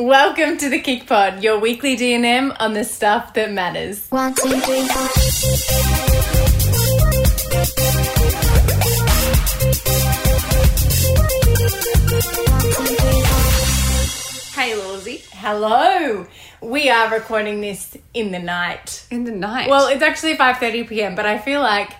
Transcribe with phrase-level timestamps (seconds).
[0.00, 4.06] Welcome to the KIC Pod, your weekly D&M on the stuff that matters.
[4.10, 5.02] One, two, three, four.
[5.02, 5.88] One, two, three, four.
[14.54, 15.24] Hey, Lawsy.
[15.32, 16.26] Hello.
[16.60, 19.04] We are recording this in the night.
[19.10, 19.68] In the night.
[19.68, 21.92] Well, it's actually 5:30 p.m., but I feel like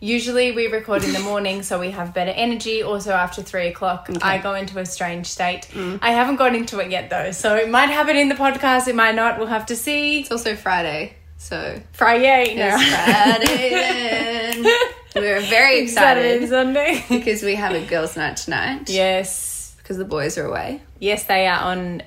[0.00, 2.82] usually we record in the morning so we have better energy.
[2.82, 5.68] Also, after three o'clock, I go into a strange state.
[5.72, 5.98] Mm.
[6.02, 8.88] I haven't got into it yet though, so it might happen in the podcast.
[8.88, 9.38] It might not.
[9.38, 10.20] We'll have to see.
[10.20, 12.70] it's also Friday, so Friday, no.
[12.78, 14.62] Friday.
[15.14, 17.02] We're very excited Sunday.
[17.08, 18.90] because we have a girls' night tonight.
[18.90, 20.82] yes, Because the boys are away.
[21.00, 22.02] yes, they are on.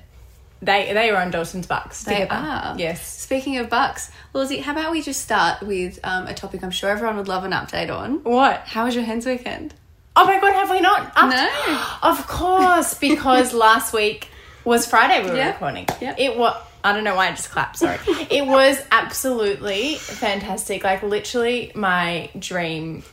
[0.62, 2.04] They they were on Dalton's Bucks.
[2.04, 2.34] They together.
[2.36, 2.76] are.
[2.77, 3.08] Yes.
[3.08, 6.90] Speaking of bucks, Lizzie, how about we just start with um, a topic I'm sure
[6.90, 8.23] everyone would love an update on.
[8.23, 8.62] What?
[8.66, 9.73] How was your hens weekend?
[10.16, 11.13] Oh my god, have we not?
[11.16, 11.84] Up- No.
[12.09, 14.27] Of course, because last week
[14.66, 15.52] was Friday we were Yeah.
[15.54, 15.85] recording.
[16.02, 16.16] Yeah.
[16.18, 17.98] It was I don't know why I just clapped, sorry.
[18.30, 20.84] it was absolutely fantastic.
[20.84, 23.04] Like literally my dream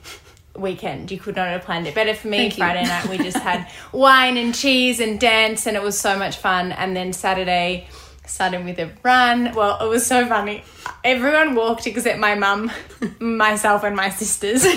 [0.59, 1.11] weekend.
[1.11, 2.39] You could not have planned it better for me.
[2.39, 2.65] Thank you.
[2.65, 6.37] Friday night we just had wine and cheese and dance and it was so much
[6.39, 6.73] fun.
[6.73, 7.87] And then Saturday
[8.27, 9.55] started with a run.
[9.55, 10.65] Well, it was so funny.
[11.05, 12.71] Everyone walked except my mum,
[13.21, 14.65] myself and my sisters.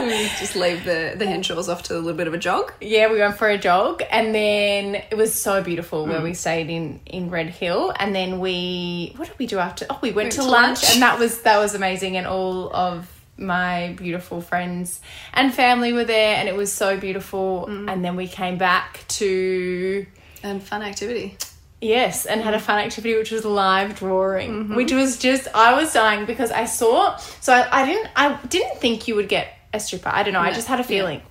[0.00, 2.72] we just leave the, the henshaws off to a little bit of a jog.
[2.80, 6.08] Yeah, we went for a jog, and then it was so beautiful Mm.
[6.08, 9.86] where we stayed in in Red Hill, and then we what did we do after?
[9.90, 10.92] Oh, we went, to, to lunch, lunch.
[10.94, 15.00] and that was that was amazing, and all of my beautiful friends
[15.32, 17.66] and family were there, and it was so beautiful.
[17.68, 17.90] Mm.
[17.90, 20.06] And then we came back to
[20.42, 21.36] And fun activity.
[21.80, 24.74] Yes, and had a fun activity which was live drawing, Mm-hmm.
[24.74, 27.16] which was just I was dying because I saw.
[27.40, 30.08] So I, I didn't I didn't think you would get a stripper.
[30.12, 30.40] I don't know.
[30.40, 30.88] I just had a yeah.
[30.88, 31.22] feeling,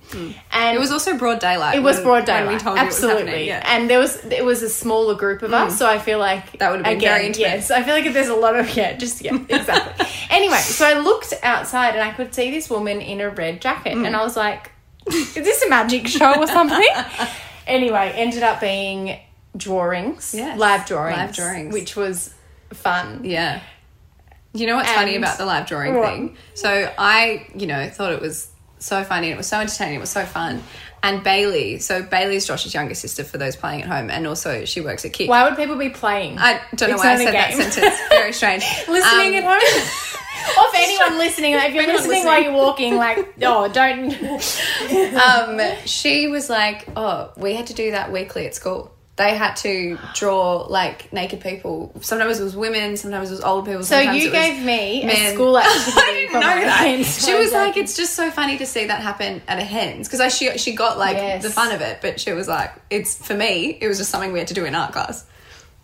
[0.51, 1.75] and It was also broad daylight.
[1.75, 2.53] it was when- broad when daylight.
[2.53, 3.63] we told you it was Absolutely, yeah.
[3.65, 6.69] and there was it was a smaller group of us, so I feel like That
[6.69, 7.47] would have been again, very intimate.
[7.49, 10.05] Yes, I feel like if there's a lot of yeah, just yeah, exactly.
[10.29, 13.95] anyway, so I looked outside and I could see this woman in a red jacket,
[13.95, 14.05] Mm.
[14.05, 14.71] and I was like,
[15.07, 16.87] "Is this a magic show or something?"
[17.67, 19.17] anyway, ended up being
[19.55, 21.73] drawings, Yes, live drawings, live drawings.
[21.73, 22.33] which was
[22.71, 23.21] fun.
[23.23, 23.61] Yeah.
[24.59, 26.09] You know what's funny about the live drawing What?
[26.09, 26.37] thing?
[26.55, 29.27] So I, you know, thought it was so funny.
[29.27, 29.95] And it was so entertaining.
[29.95, 30.63] It was so fun.
[31.03, 34.81] And Bailey, so Bailey's Josh's younger sister for those playing at home, and also she
[34.81, 35.27] works at KIC.
[35.27, 36.39] Why would people be playing?
[36.39, 37.99] I don't know It's why I said that sentence.
[38.09, 38.63] Very strange.
[38.87, 40.13] listening Um, at home.
[40.57, 44.11] or if anyone listening, like, if you're anyone listening, while you're walking, like, oh, don't.
[45.21, 48.91] um, she was like, "Oh, we had to do that weekly at school.
[49.17, 51.91] They had to draw like naked people.
[52.01, 53.83] Sometimes it was women, sometimes it was old people.
[53.83, 57.03] So you gave me a school activity I didn't know that.
[57.05, 60.19] She was like, "It's just so funny to see that happen at a hens," because
[60.19, 61.41] I she she got like Yes.
[61.41, 63.77] the fun of it, but she was like, "It's for me.
[63.81, 65.25] It was just something we had to do in art class."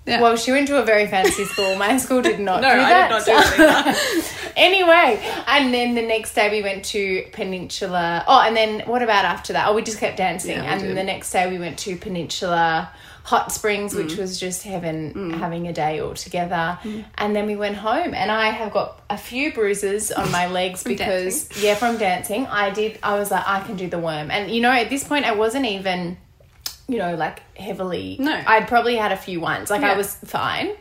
[0.05, 0.21] Yeah.
[0.21, 1.75] Well, she went to a very fancy school.
[1.77, 3.25] My school did not No, do I that.
[3.25, 4.23] did not do
[4.57, 8.23] anyway, and then the next day we went to Peninsula.
[8.27, 9.67] Oh, and then what about after that?
[9.69, 10.57] Oh, we just kept dancing.
[10.57, 12.91] Yeah, and then the next day we went to Peninsula
[13.23, 14.03] Hot Springs, Mm.
[14.03, 16.77] which was just heaven having a day all together.
[17.17, 20.83] And then we went home, and I have got a few bruises on my legs
[20.83, 22.45] because, yeah, from dancing.
[22.47, 24.29] I did, I was like, I can do the worm.
[24.29, 26.17] And, you know, at this point, I wasn't even.
[26.85, 28.17] You know, like heavily.
[28.19, 28.37] No.
[28.45, 29.69] I'd probably had a few ones.
[29.69, 30.71] Like I was fine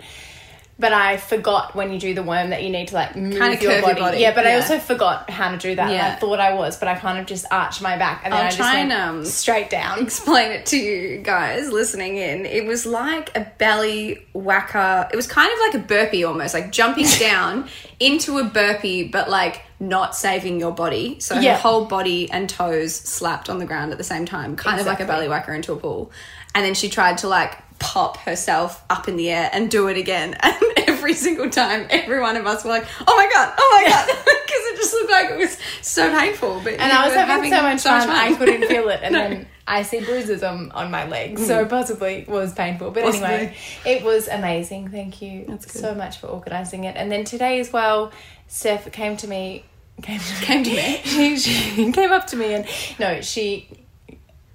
[0.83, 3.53] but I forgot when you do the worm that you need to like move Kinda
[3.63, 4.01] your, curve your body.
[4.01, 5.89] body, Yeah, but I also forgot how to do that.
[5.91, 8.41] And I thought I was, but I kind of just arched my back and then
[8.41, 10.01] I'll I just try went and, um, straight down.
[10.03, 12.45] explain it to you guys listening in.
[12.45, 15.09] It was like a belly whacker.
[15.13, 17.69] It was kind of like a burpee almost, like jumping down
[18.01, 21.19] into a burpee, but like not saving your body.
[21.21, 21.55] So Yeah.
[21.55, 24.87] her whole body and toes slapped on the ground at the same time, kind of
[24.87, 26.11] like a belly whacker into a pool.
[26.55, 29.97] And then she tried to like pop herself up in the air and do it
[29.99, 30.37] again.
[30.43, 33.91] And every single time, every one of us were like, "Oh my god, oh my
[33.91, 36.61] god," because it just looked like it was so painful.
[36.63, 39.01] But And I was having, so much fun, I couldn't feel it.
[39.03, 41.69] And then I see bruises on, on my legs, so mm.
[41.69, 42.93] possibly it was painful.
[42.93, 43.27] But Possibly.
[43.27, 44.91] anyway, it was amazing.
[44.91, 46.97] Thank you so much for organising it.
[46.97, 48.13] And then today as well,
[48.47, 49.65] Steph came to me.
[50.03, 50.41] Came to me.
[50.41, 51.01] Came to me?
[51.05, 52.67] she, she came up to me and
[52.99, 53.69] no, she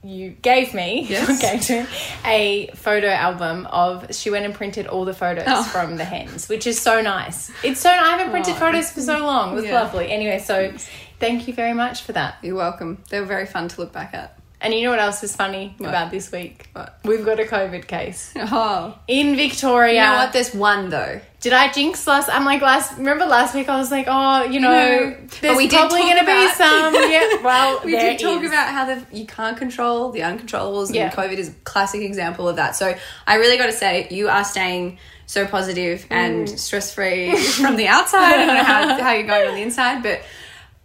[0.08, 1.42] you gave me Yes.
[1.42, 1.88] gave to
[2.26, 5.64] a photo album of she went and printed all the photos Oh.
[5.64, 7.52] from the hens, which is so nice.
[7.64, 9.52] It's so I haven't printed Oh, photos for so long.
[9.52, 9.82] It was yeah.
[9.82, 10.10] lovely.
[10.12, 10.74] Anyway, so
[11.20, 12.38] thank you very much for that.
[12.42, 13.04] You're welcome.
[13.10, 14.37] They were very fun to look back at.
[14.60, 16.68] And you know what else is funny about this week?
[16.74, 16.98] What?
[17.04, 18.98] We've got a COVID case Oh.
[19.08, 19.94] in Victoria.
[19.94, 20.34] You know what?
[20.34, 21.22] There's one though.
[21.42, 22.28] Did I jinx last?
[22.30, 22.98] I'm like last.
[22.98, 23.70] Remember last week?
[23.70, 25.16] I was like, oh, you know, No.
[25.42, 26.94] there's probably going to be some.
[27.12, 27.42] Yeah.
[27.44, 28.50] Well, We did talk is.
[28.50, 31.04] about how the you can't control the uncontrollables, Yeah.
[31.06, 32.76] and COVID is a classic example of that.
[32.76, 32.96] So
[33.28, 36.58] I really got to say, you are staying so positive and Mm.
[36.58, 38.34] stress free from the outside.
[38.34, 40.22] I don't know how, how you're going on the inside, but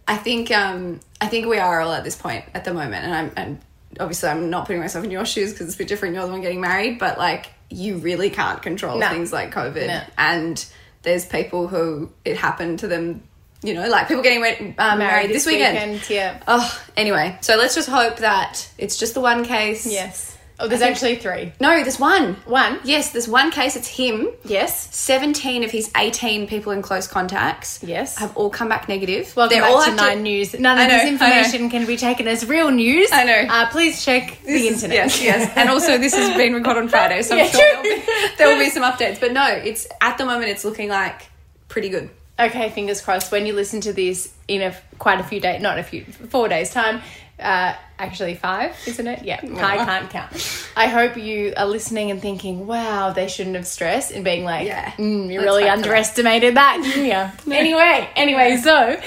[0.06, 3.14] I think um, I think we are all at this point at the moment, and
[3.14, 3.60] I'm and
[4.00, 6.14] obviously I'm not putting myself in your shoes because it's a bit different.
[6.14, 9.08] You're the one getting married, but like you really can't control No.
[9.08, 10.02] things like COVID, No.
[10.18, 10.64] and
[11.02, 13.22] there's people who it happened to them.
[13.64, 16.02] You know, like people getting um, married, this weekend.
[16.10, 16.42] Yeah.
[16.48, 19.86] Oh, anyway, so let's just hope that it's just the one case.
[19.86, 20.31] Yes.
[20.62, 21.52] Oh, there's actually three.
[21.60, 22.34] No, there's one.
[22.46, 22.78] One.
[22.84, 23.74] Yes, there's one case.
[23.74, 24.28] It's him.
[24.44, 24.94] Yes.
[24.94, 28.16] 17 of his 18 people in close contacts Yes.
[28.18, 29.34] have all come back negative.
[29.34, 30.54] Welcome They're back all to have Nine News.
[30.56, 31.10] None I of know, this I know.
[31.40, 33.10] information can be taken as real news.
[33.12, 33.44] I know.
[33.52, 34.96] Uh, please check the This is- internet.
[35.08, 35.52] Yes, yes.
[35.56, 37.96] And also, this has been recorded on Friday, so I'm Yeah, sure there'll true.
[37.96, 39.18] be, there will be some updates.
[39.18, 41.28] But no, it's at the moment, it's looking like
[41.66, 42.08] pretty good.
[42.38, 43.32] okay, fingers crossed.
[43.32, 46.46] When you listen to this in a quite a few days, not a few, four
[46.48, 47.00] days time.
[47.38, 49.24] Uh, actually, five, isn't it?
[49.24, 50.68] Yeah, I can't count.
[50.76, 54.66] I hope you are listening and thinking, "Wow, they shouldn't have stressed," and being like,
[54.66, 54.92] Yeah.
[54.92, 55.86] mm, "You really factor that.
[55.88, 57.30] underestimated that, didn't?
[57.52, 59.00] Anyway, anyway, so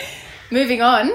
[0.52, 1.12] moving on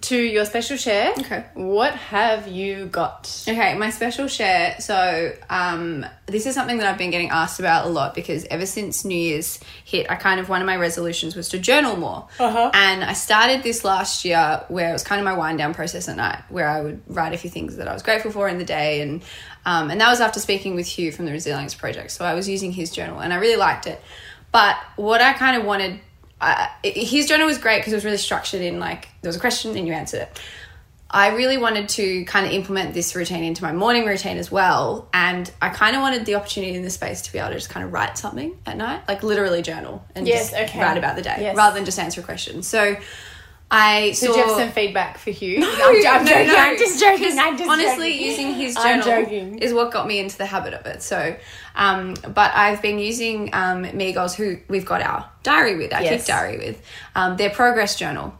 [0.00, 1.12] to your special share.
[1.12, 1.44] Okay.
[1.54, 3.44] what have you got?
[3.48, 4.76] Okay, my special share.
[4.80, 8.66] So, um, this is something that I've been getting asked about a lot because ever
[8.66, 12.28] since New Year's hit, I kind of one of my resolutions was to journal more.
[12.38, 12.70] Uh-huh.
[12.74, 16.08] And I started this last year where it was kind of my wind down process
[16.08, 18.58] at night, where I would write a few things that I was grateful for in
[18.58, 19.22] the day, and
[19.64, 22.10] um, and that was after speaking with Hugh from the Resilience Project.
[22.10, 24.00] So I was using his journal, and I really liked it.
[24.50, 26.00] But what I kind of wanted
[26.42, 29.40] uh, his journal was great because it was really structured in like there was a
[29.40, 30.40] question and you answered it.
[31.14, 35.08] I really wanted to kind of implement this routine into my morning routine as well,
[35.12, 37.68] and I kind of wanted the opportunity in the space to be able to just
[37.68, 40.80] kind of write something at night, like literally journal and Yes, just okay.
[40.80, 41.54] write about the day Yes.
[41.54, 42.62] rather than just answer a question.
[42.62, 42.96] So
[43.74, 44.26] I Did saw.
[44.26, 45.60] you have some feedback for Hugh?
[45.60, 46.46] No, I'm, I'm no, joking.
[46.48, 46.56] no.
[46.56, 47.38] I'm just joking.
[47.38, 48.26] I'm just honestly, joking.
[48.26, 51.02] using his journal is what got me into the habit of it.
[51.02, 51.34] So,
[51.74, 56.24] um, but I've been using um, MiGoals, who we've got our diary with, our Yes.
[56.24, 56.82] KIC diary with,
[57.14, 58.34] um, their progress journal.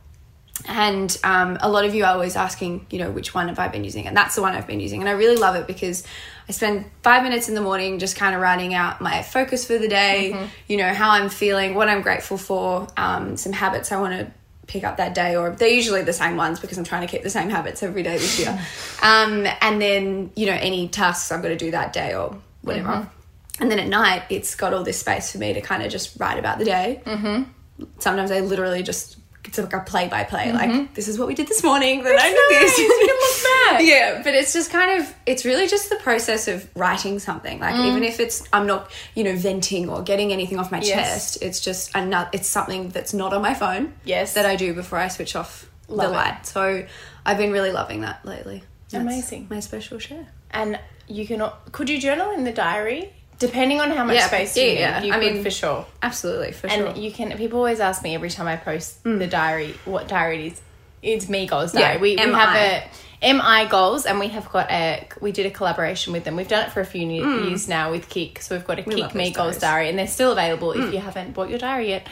[0.68, 3.68] And um, a lot of you are always asking, you know, which one have I
[3.68, 4.06] been using?
[4.06, 5.00] And that's the one I've been using.
[5.00, 6.04] And I really love it because
[6.48, 9.78] I spend five minutes in the morning just kind of writing out my focus for
[9.78, 10.44] the day, Mm-hmm.
[10.68, 14.30] you know, how I'm feeling, what I'm grateful for, um, some habits I want to
[14.66, 17.22] pick up that day, or they're usually the same ones because I'm trying to keep
[17.22, 18.50] the same habits every day this year.
[19.02, 22.88] um, and then, you know, any tasks I've got to do that day or whatever.
[22.88, 23.62] Mm-hmm.
[23.62, 26.18] And then at night, it's got all this space for me to kind of just
[26.18, 27.02] write about the day.
[27.04, 27.84] Mm-hmm.
[27.98, 31.34] Sometimes I literally just, it's like a play by play, like, this is what we
[31.34, 32.64] did this morning, I did Mm-hmm.
[32.64, 32.78] this.
[32.78, 33.82] You can look back.
[33.92, 37.58] Yeah, but it's just kind of it's really just the process of writing something.
[37.58, 37.86] Like Mm.
[37.86, 40.88] even if it's I'm not, you know, venting or getting anything off my Yes.
[41.34, 43.94] chest, it's just another it's something that's not on my phone.
[44.04, 44.34] Yes.
[44.34, 46.16] That I do before I switch off Love the it.
[46.16, 46.46] light.
[46.46, 46.86] So
[47.24, 48.62] I've been really loving that lately.
[48.90, 49.46] That's Amazing.
[49.50, 50.26] My special share.
[50.50, 50.78] And
[51.08, 51.40] you can.
[51.40, 53.12] al- Could you journal in the diary?
[53.46, 55.02] Depending on how much Yeah, space yeah, you need, yeah.
[55.02, 55.86] you I mean, for sure.
[56.02, 56.86] Absolutely, for And sure.
[56.88, 57.36] And you can.
[57.36, 59.18] People always ask me every time I post Mm.
[59.18, 60.60] the diary what diary it is.
[61.02, 61.94] It's MiGoals diary.
[61.96, 62.88] Yeah, we, we have a
[63.22, 65.06] MiGoals, and we have got a.
[65.20, 66.36] We did a collaboration with them.
[66.36, 68.40] We've done it for a few ne- years now with KIC.
[68.42, 68.98] So we've got a Mm.
[69.00, 69.56] love KIC MiGoals.
[69.56, 69.60] Mm.
[69.60, 72.06] diary, and they're still available if you haven't bought your diary yet.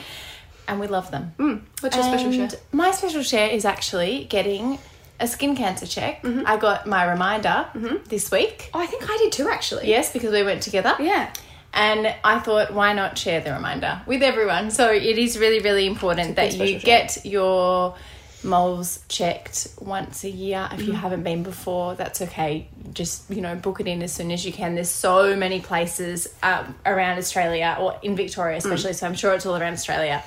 [0.68, 1.32] And we love them.
[1.80, 2.48] What's your special share?
[2.72, 4.78] My special share is actually getting
[5.20, 6.22] a skin cancer check.
[6.22, 6.42] Mm-hmm.
[6.46, 7.66] I got my reminder
[8.08, 8.70] this week.
[8.74, 9.88] Oh, I think I did too actually.
[9.88, 10.96] Yes, because we went together.
[10.98, 11.32] Yeah.
[11.72, 14.70] And I thought, why not share the reminder with everyone?
[14.72, 17.94] So it is really, really important that you get your
[18.42, 20.66] moles checked once a year.
[20.72, 20.86] If Mm-hmm.
[20.88, 22.66] you haven't been before, that's okay.
[22.92, 24.74] Just, you know, book it in as soon as you can.
[24.74, 28.64] There's so many places um, around Australia or in Victoria, Mm.
[28.64, 28.94] especially.
[28.94, 30.24] So I'm sure it's all around Australia.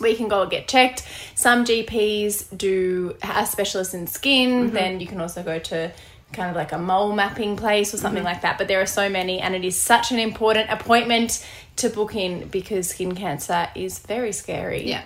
[0.00, 1.02] We can go and get checked.
[1.34, 4.66] Some GPs do a specialist in skin.
[4.66, 4.74] Mm-hmm.
[4.74, 5.92] Then you can also go to
[6.32, 8.02] kind of like a mole mapping place or Mm-hmm.
[8.02, 8.58] something like that.
[8.58, 11.44] But there are so many, and it is such an important appointment
[11.76, 14.86] to book in because skin cancer is very scary.
[14.88, 15.02] Yeah.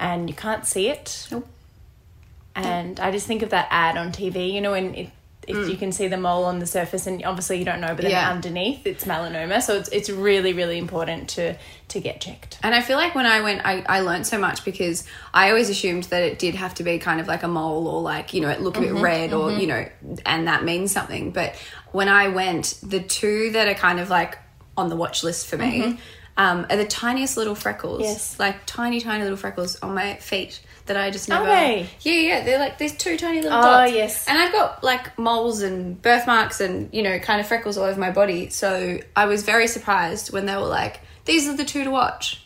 [0.00, 1.28] and you can't see it.
[1.30, 1.46] Nope.
[2.54, 4.52] And I just think of that ad on TV.
[4.52, 5.10] You know, when it,
[5.48, 8.02] if you can see the mole on the surface, and obviously you don't know, but
[8.02, 8.14] then Mm.
[8.14, 8.30] Yeah.
[8.30, 9.60] underneath it's melanoma.
[9.62, 11.56] So it's it's really really important to
[11.88, 12.58] to get checked.
[12.62, 15.68] And I feel like when I went, I, I learned so much because I always
[15.68, 18.40] assumed that it did have to be kind of like a mole or like, you
[18.40, 19.86] know, it look a bit red or, you know,
[20.24, 21.32] and that means something.
[21.32, 21.54] But
[21.90, 24.38] when I went, the two that are kind of like
[24.74, 25.98] on the watch list for me,
[26.38, 28.00] um, are the tiniest little freckles.
[28.00, 28.38] Yes.
[28.38, 31.46] Like tiny, tiny little freckles on my feet that I just Are never.
[31.46, 31.88] they?
[32.00, 32.44] Yeah, yeah.
[32.44, 33.92] They're like these two tiny little Oh, dots.
[33.92, 34.26] yes.
[34.28, 37.98] And I've got like moles and birthmarks and you know kind of freckles all over
[38.00, 38.50] my body.
[38.50, 42.38] So I was very surprised when they were like, "These are the two to watch."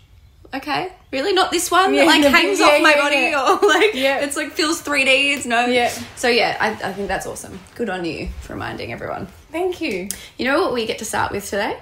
[0.54, 1.32] Okay, really?
[1.32, 4.20] Not this one Yeah, that like hangs yeah, off my yeah, body or like Yeah.
[4.20, 5.36] it's like feels 3D.
[5.36, 5.66] It's no.
[5.66, 5.88] Yeah.
[6.14, 7.58] So yeah, I, I think that's awesome.
[7.74, 9.26] Good on you for reminding everyone.
[9.50, 10.08] Thank you.
[10.38, 11.76] You know what we get to start with today?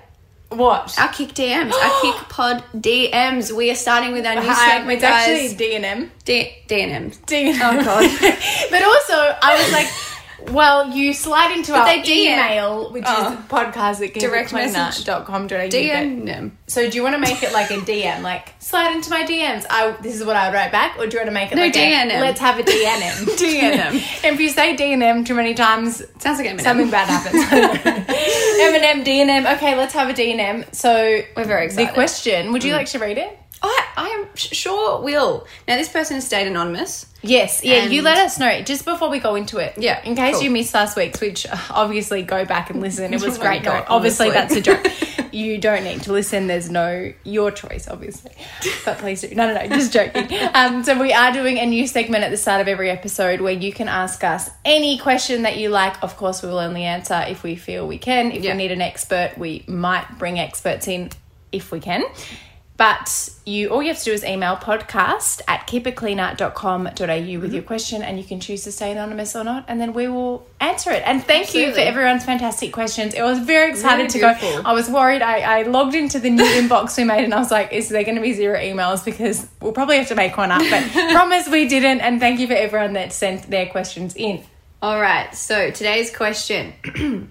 [0.56, 0.99] What?
[0.99, 3.50] Our KIC DMs, our KIC pod DMs.
[3.52, 5.28] We are starting with our new Hi, segment, it's guys.
[5.28, 6.12] actually D and M.
[6.25, 7.26] D- DMs.
[7.26, 8.11] D- Oh god.
[8.70, 9.87] but also, I was like,
[10.52, 12.32] well, you slide into our they DM.
[12.32, 13.32] email, which Oh.
[13.32, 15.06] is podcast at Direct message.
[15.06, 15.48] com.au.
[15.48, 16.56] DM them.
[16.66, 19.66] So do you want to make it like a DM, like slide into my DMs?
[19.70, 21.56] I this is what I would write back, or do you want to make it
[21.56, 22.16] No, like DNM.
[22.16, 23.24] A, let's have a DNM.
[23.36, 23.94] DNM.
[24.32, 26.60] if you say DNM too many times, Sounds like Eminem.
[26.62, 27.44] something bad happens.
[28.14, 29.54] Eminem, DNM.
[29.56, 30.74] Okay, let's have a DNM.
[30.74, 31.88] So We're very excited.
[31.90, 32.76] The question: Would you mm.
[32.76, 33.38] like to read it?
[33.64, 35.47] I, I am sure will.
[35.66, 37.06] Now this person has stayed anonymous.
[37.23, 39.78] Yes, yeah, you let us know just before we go into it.
[39.78, 40.42] Yeah, In case cool.
[40.44, 43.14] you missed last week's, which uh, obviously go back and listen.
[43.14, 43.62] It was great.
[43.64, 44.87] No, obviously that's a joke.
[45.33, 46.47] you don't need to listen.
[46.49, 48.33] There's no your choice, obviously.
[48.85, 49.35] But please do.
[49.35, 50.28] No, no, no, just joking.
[50.54, 53.52] Um, so we are doing a new segment at the start of every episode where
[53.54, 56.00] you can ask us any question that you like.
[56.02, 58.30] Of course, we will only answer if we feel we can.
[58.33, 58.52] If Yeah.
[58.52, 61.09] we need an expert, we might bring experts in
[61.52, 62.04] if we can.
[62.76, 67.40] But you all you have to do is email podcast at keepitcleaner.com.au Mm-hmm.
[67.40, 70.08] with your question and you can choose to stay anonymous or not and then we
[70.08, 71.02] will answer it.
[71.06, 73.14] And thank you for everyone's fantastic questions.
[73.14, 74.62] It was very excited Really to go.
[74.64, 75.22] I was worried.
[75.22, 78.02] I, I logged into the new inbox we made and I was like, is there
[78.02, 79.04] going to be zero emails?
[79.04, 80.62] Because we'll probably have to make one up.
[80.68, 82.00] But promise we didn't.
[82.00, 84.42] And thank you for everyone that sent their questions in.
[84.82, 85.32] All right.
[85.34, 86.72] So today's question.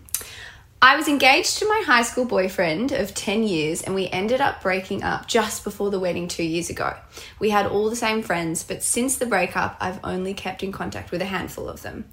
[0.84, 4.62] I was engaged to my high school boyfriend of 10 years and we ended up
[4.62, 6.94] breaking up just before the wedding two years ago.
[7.40, 11.12] We had all the same friends, but since the breakup, I've only kept in contact
[11.12, 12.04] with a handful of them.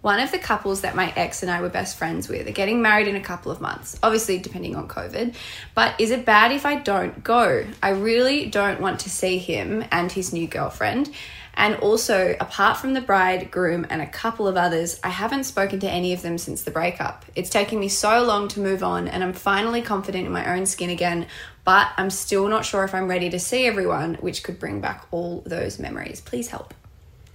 [0.00, 2.82] One of the couples that my ex and I were best friends with are getting
[2.82, 5.36] married in a couple of months, obviously, depending on COVID.
[5.76, 7.64] But is it bad if I don't go?
[7.80, 11.10] I really don't want to see him and his new girlfriend.
[11.56, 15.80] And also, apart from the bride, groom, and a couple of others, I haven't spoken
[15.80, 17.24] to any of them since the breakup.
[17.34, 20.66] It's taken me so long to move on, and I'm finally confident in my own
[20.66, 21.26] skin again,
[21.64, 25.06] but I'm still not sure if I'm ready to see everyone, which could bring back
[25.10, 26.20] all those memories.
[26.20, 26.74] Please help.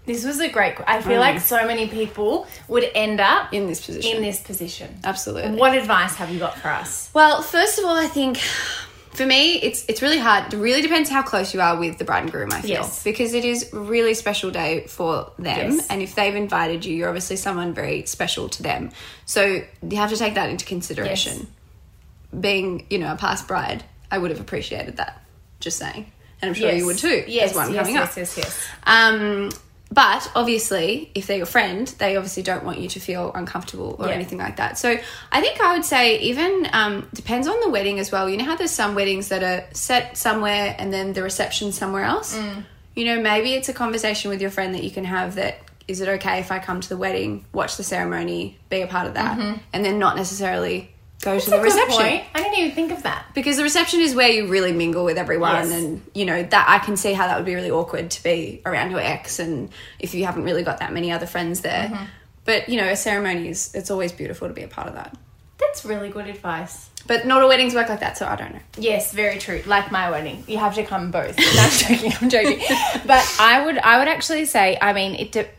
[0.06, 0.76] This was a great.
[0.88, 1.42] I feel like mm.
[1.42, 4.18] so many people would end up In this position.
[4.18, 5.00] in this position.
[5.04, 5.58] Absolutely.
[5.58, 7.10] What advice have you got for us?
[7.14, 8.40] Well, first of all, I think
[9.14, 10.54] for me, it's it's really hard.
[10.54, 12.50] It really depends how close you are with the bride and groom.
[12.52, 13.04] I feel Yes.
[13.04, 15.88] because it is a really special day for them, Yes.
[15.90, 18.92] and if they've invited you, you're obviously someone very special to them.
[19.26, 21.48] So you have to take that into consideration.
[22.40, 25.22] Being, you know, a past bride, I would have appreciated that.
[25.60, 26.10] Just saying,
[26.42, 27.24] and I'm sure you would too.
[27.28, 28.18] Yes, as one yes, coming yes, up.
[28.18, 28.68] yes, yes.
[28.86, 29.50] Um,
[29.92, 34.08] but obviously, if they're your friend, they obviously don't want you to feel uncomfortable or
[34.08, 34.14] Yeah.
[34.14, 34.78] anything like that.
[34.78, 34.98] So
[35.32, 38.30] I think I would say even um, depends on the wedding as well.
[38.30, 42.06] You know how there's some weddings that are set somewhere and then the reception somewhere
[42.06, 42.36] else.
[42.38, 42.64] Mm.
[42.96, 45.36] You know, maybe it's a conversation with your friend that you can have.
[45.36, 45.58] That
[45.88, 49.08] is it okay if I come to the wedding, watch the ceremony, be a part
[49.08, 49.38] of that,
[49.74, 50.90] and then not necessarily
[51.22, 52.24] go to the reception point.
[52.36, 53.26] I didn't even think of that.
[53.34, 55.72] because the reception is where you really mingle with everyone Yes.
[55.72, 58.62] and you know that i can see how that would be really awkward to be
[58.66, 62.04] around your ex and if you haven't really got that many other friends there Mm-hmm.
[62.46, 65.16] but you know a ceremony is it's always beautiful to be a part of that
[65.60, 66.90] That's really good advice.
[67.08, 69.62] but not all weddings work like that so i don't know Yes, very true.
[69.66, 71.38] Like my wedding, you have to come both.
[71.58, 72.14] No, I'm joking.
[72.22, 72.60] I'm joking.
[73.06, 75.32] But I would, I would actually say, I mean, it.
[75.34, 75.50] De- it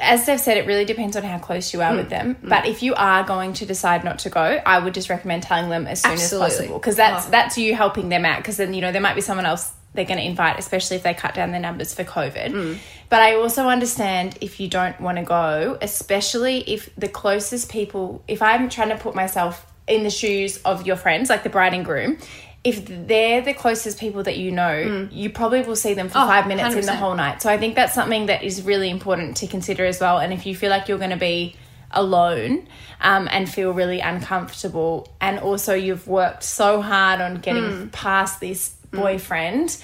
[0.00, 1.96] as they've said, it really depends on how close you are mm.
[1.96, 2.36] with them.
[2.36, 2.48] Mm.
[2.48, 5.70] But if you are going to decide not to go, I would just recommend telling
[5.70, 6.46] them as soon Absolutely.
[6.46, 7.30] as possible because that's Oh.
[7.30, 8.38] that's you helping them out.
[8.38, 11.02] Because then you know there might be someone else they're going to invite, especially if
[11.02, 12.52] they cut down their numbers for COVID.
[12.52, 12.78] Mm.
[13.08, 18.22] But I also understand if you don't want to go, especially if the closest people.
[18.28, 21.74] If I'm trying to put myself in the shoes of your friends, like the bride
[21.74, 22.18] and groom,
[22.62, 25.08] if they're the closest people that you know, mm.
[25.12, 27.40] you probably will see them for Oh, five minutes in the whole night.
[27.40, 30.18] So I think that's something that is really important to consider as well.
[30.18, 31.56] And if you feel like you're going to be
[31.90, 32.66] alone
[33.00, 37.92] um, and feel really uncomfortable, and also you've worked so hard on getting mm.
[37.92, 39.00] past this mm.
[39.00, 39.82] boyfriend,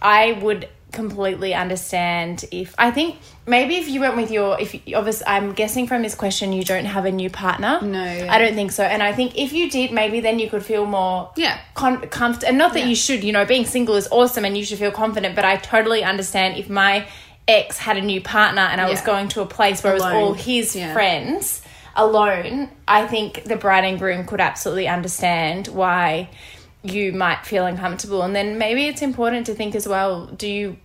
[0.00, 5.26] I would completely understand if I think maybe if you went with your if obviously
[5.28, 7.80] I'm guessing from this question you don't have a new partner.
[7.82, 8.34] No, yeah.
[8.34, 8.82] I don't think so.
[8.82, 11.56] And I think if you did, maybe then you could feel more Yeah.
[11.74, 12.86] con- comfort and not that Yeah.
[12.86, 15.54] you should you know being single is awesome and you should feel confident but i
[15.56, 17.06] totally understand if my
[17.46, 20.12] ex had a new partner and i was going to a place where it was
[20.18, 20.92] all his Yeah.
[20.92, 21.62] friends
[21.94, 26.28] alone i think the bride and groom could absolutely understand why
[26.82, 28.22] you might feel uncomfortable.
[28.22, 30.76] And then maybe it's important to think as well do you,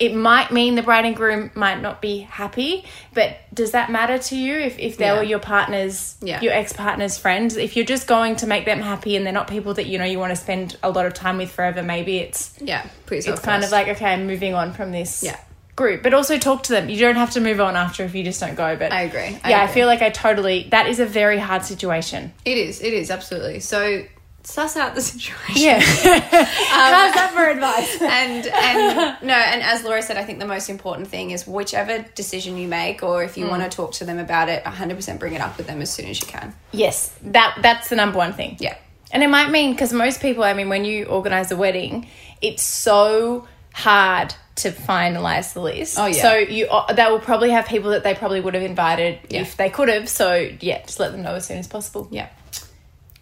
[0.00, 2.84] it might mean the bride and groom might not be happy,
[3.14, 5.16] but does that matter to you if, if they Yeah.
[5.16, 6.40] were your partner's, Yeah.
[6.40, 7.56] your ex partner's friends?
[7.56, 10.04] If you're just going to make them happy and they're not people that you know
[10.04, 13.64] you want to spend a lot of time with forever, maybe it's Yeah, it's kind
[13.64, 15.36] of like okay, I'm moving on from this Yeah.
[15.74, 16.88] group, but also talk to them.
[16.88, 18.76] You don't have to move on after if you just don't go.
[18.76, 19.38] But I agree.
[19.42, 20.68] I yeah, I feel like I totally.
[20.70, 22.32] That is a very hard situation.
[22.44, 22.80] it is.
[22.82, 23.60] It is absolutely.
[23.60, 24.04] So
[24.44, 25.62] suss out the situation.
[25.62, 25.80] Yeah.
[25.80, 27.96] How's that for advice?
[28.02, 32.04] and and no, and as Laura said, I think the most important thing is whichever
[32.14, 35.34] decision you make, or if you want to talk to them about it, 100% bring
[35.34, 36.54] it up with them as soon as you can.
[36.72, 38.56] Yes, that that's the number one thing.
[38.60, 38.76] Yeah.
[39.12, 42.08] And it might mean because most people, I mean, when you organize a wedding,
[42.40, 45.98] it's so hard to finalize the list.
[45.98, 46.22] Oh, yeah.
[46.22, 49.42] So you uh, they will probably have people that they probably would have invited Yeah.
[49.42, 50.08] if they could have.
[50.08, 52.08] So yeah, just let them know as soon as possible.
[52.10, 52.28] Yeah.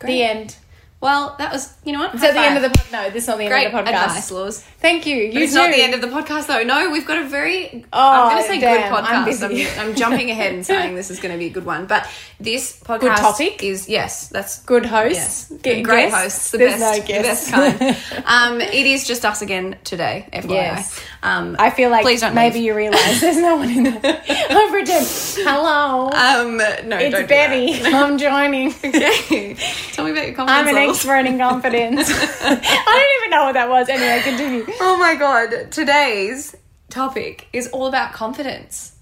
[0.00, 0.56] The end.
[1.00, 2.14] Well, that was, you know what?
[2.14, 2.86] Is that the end of the pod?
[2.92, 4.04] No, this is not the end of the podcast.
[4.04, 4.60] advice, Laws.
[4.80, 5.16] Thank you.
[5.16, 6.62] You it's not the end of the podcast, though.
[6.62, 7.86] No, we've got a very.
[7.90, 9.48] Oh, I'm going to say damn, good I'm podcast.
[9.48, 9.66] busy.
[9.66, 12.06] I'm, I'm jumping ahead and saying this is going to be a good one, but
[12.38, 13.62] this podcast good topic?
[13.62, 15.50] is yes, that's Good hosts.
[15.50, 16.22] Yes, Get great guests?
[16.22, 18.24] hosts, the There's best, no the best kind.
[18.26, 20.50] um, it is just us again today, FYI.
[20.50, 21.00] Yes.
[21.22, 22.64] Um, I feel like Please don't maybe leave.
[22.64, 24.22] you realize there's no one in there.
[24.50, 25.06] I'm pretend.
[25.06, 26.08] Hello.
[26.10, 26.56] um,
[26.88, 27.80] no, it's Betty.
[27.86, 28.74] I'm joining.
[28.90, 29.54] Okay.
[29.92, 30.98] Tell me about your confidence Levels.
[30.98, 32.08] expert in confidence.
[32.42, 33.88] I don't even know what that was.
[33.88, 34.66] Anyway, continue.
[34.80, 36.56] Oh my god, today's
[36.88, 38.96] topic is all about confidence.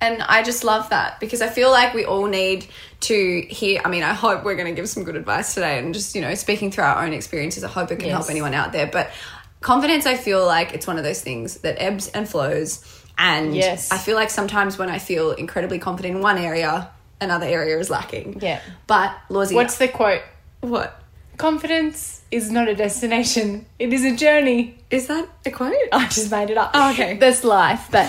[0.00, 2.66] And I just love that because I feel like we all need
[3.00, 3.80] to hear.
[3.84, 6.20] I mean, I hope we're going to give some good advice today and just, you
[6.20, 8.86] know, speaking through our own experiences, I hope it can help anyone out there.
[8.86, 9.10] But
[9.62, 12.84] confidence, I feel like it's one of those things that ebbs and flows.
[13.16, 13.90] And Yes.
[13.90, 17.88] I feel like sometimes when I feel incredibly confident in one area, another area is
[17.88, 18.40] lacking.
[18.42, 18.60] Yeah.
[18.86, 20.20] But, Lawsy, What's the quote?
[20.60, 21.00] what?
[21.38, 23.66] Confidence is not a destination.
[23.78, 24.78] It is a journey.
[24.90, 25.74] Is that a quote?
[25.92, 26.70] I just made it up.
[26.74, 27.16] Oh, okay.
[27.16, 28.06] That's life, but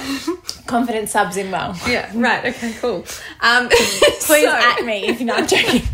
[0.67, 1.75] confidence subs in well.
[1.87, 2.45] Yeah, right.
[2.45, 3.05] Okay, cool.
[3.41, 5.81] Um, Please so- at me if you're not joking.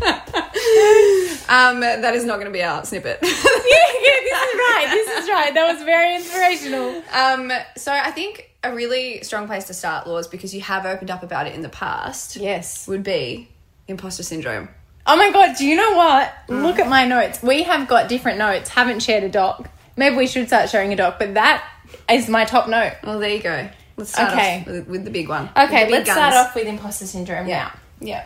[1.46, 3.18] Um, that is not going to be our snippet.
[3.22, 4.86] yeah, yeah, this is right.
[4.90, 5.52] This is right.
[5.52, 7.02] That was very inspirational.
[7.12, 11.10] um, so I think a really strong place to start, Laws, because you have opened
[11.10, 12.88] up about it in the past, Yes.
[12.88, 13.50] would be
[13.88, 14.70] imposter syndrome.
[15.06, 16.32] Oh my god, do you know what?
[16.48, 16.62] Mm.
[16.62, 17.42] Look at my notes.
[17.42, 19.68] We have got different notes, haven't shared a doc.
[19.96, 21.62] Maybe we should start sharing a doc, but that
[22.10, 22.94] is my top note.
[23.04, 23.68] Well, there you go.
[23.96, 24.60] Let's start Okay.
[24.60, 25.50] off with, with the big one.
[25.56, 27.64] Okay, big let's start off with imposter syndrome Yeah.
[27.64, 27.72] now.
[28.00, 28.24] Yeah.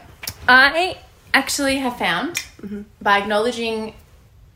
[0.48, 0.96] I
[1.34, 2.82] actually have found Mm-hmm.
[3.02, 3.94] by acknowledging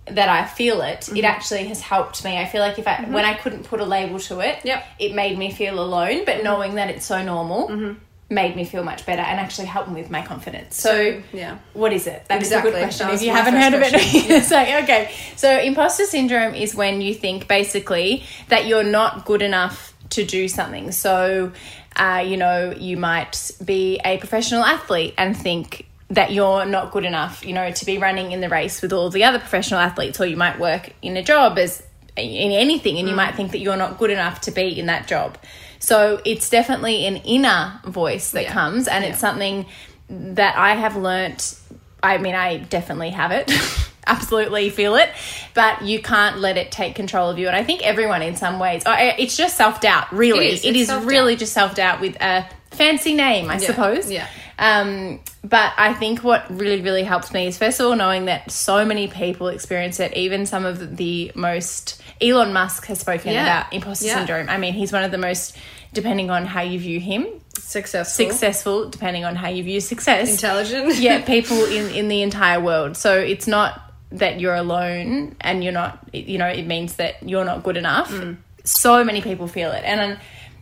[0.06, 1.16] that I feel it, Mm-hmm.
[1.18, 2.38] it actually has helped me.
[2.38, 4.78] I feel like if I when I couldn't put a label to it, Yep.
[4.82, 4.94] Mm-hmm.
[5.00, 7.96] it made me feel alone, but knowing that it's so normal
[8.32, 10.80] made me feel much better and actually helped me with my confidence.
[10.80, 11.58] So, yeah.
[11.74, 12.24] what is it?
[12.28, 12.70] That is Exactly.
[12.70, 13.10] a good question.
[13.10, 15.14] If you haven't heard of it, it's like okay.
[15.36, 20.48] So, imposter syndrome is when you think basically that you're not good enough to do
[20.48, 20.92] something.
[20.92, 21.52] So,
[21.96, 27.06] uh, you know, you might be a professional athlete and think that you're not good
[27.06, 30.20] enough, you know, to be running in the race with all the other professional athletes,
[30.20, 31.82] or you might work in a job as
[32.16, 35.06] in anything and you might think that you're not good enough to be in that
[35.06, 35.38] job.
[35.78, 38.52] So it's definitely an inner voice that Yeah.
[38.52, 39.66] comes and it's something
[40.08, 41.58] that I have learnt
[42.02, 43.50] I mean I definitely have it.
[44.06, 45.08] Absolutely feel it,
[45.54, 47.46] but you can't let it take control of you.
[47.46, 50.12] And I think everyone, in some ways, oh, it's just self doubt.
[50.12, 54.10] Really, it is, it is really just self doubt with a fancy name, I suppose.
[54.10, 54.26] Yeah.
[54.58, 58.50] Um, but I think what really, really helps me is first of all knowing that
[58.50, 60.16] so many people experience it.
[60.16, 63.42] Even some of the most Elon Musk has spoken Yeah.
[63.42, 64.14] about imposter Yeah.
[64.16, 64.48] syndrome.
[64.48, 65.56] I mean, he's one of the most,
[65.92, 67.26] depending on how you view him,
[67.58, 68.26] Successful.
[68.26, 68.88] successful.
[68.88, 70.96] Depending on how you view success, Intelligent.
[70.96, 72.96] yeah, people in in the entire world.
[72.96, 73.80] So it's not
[74.12, 75.98] that you're alone and you're not.
[76.12, 78.10] You know, it means that you're not good enough.
[78.10, 78.36] Mm.
[78.64, 80.18] So many people feel it, and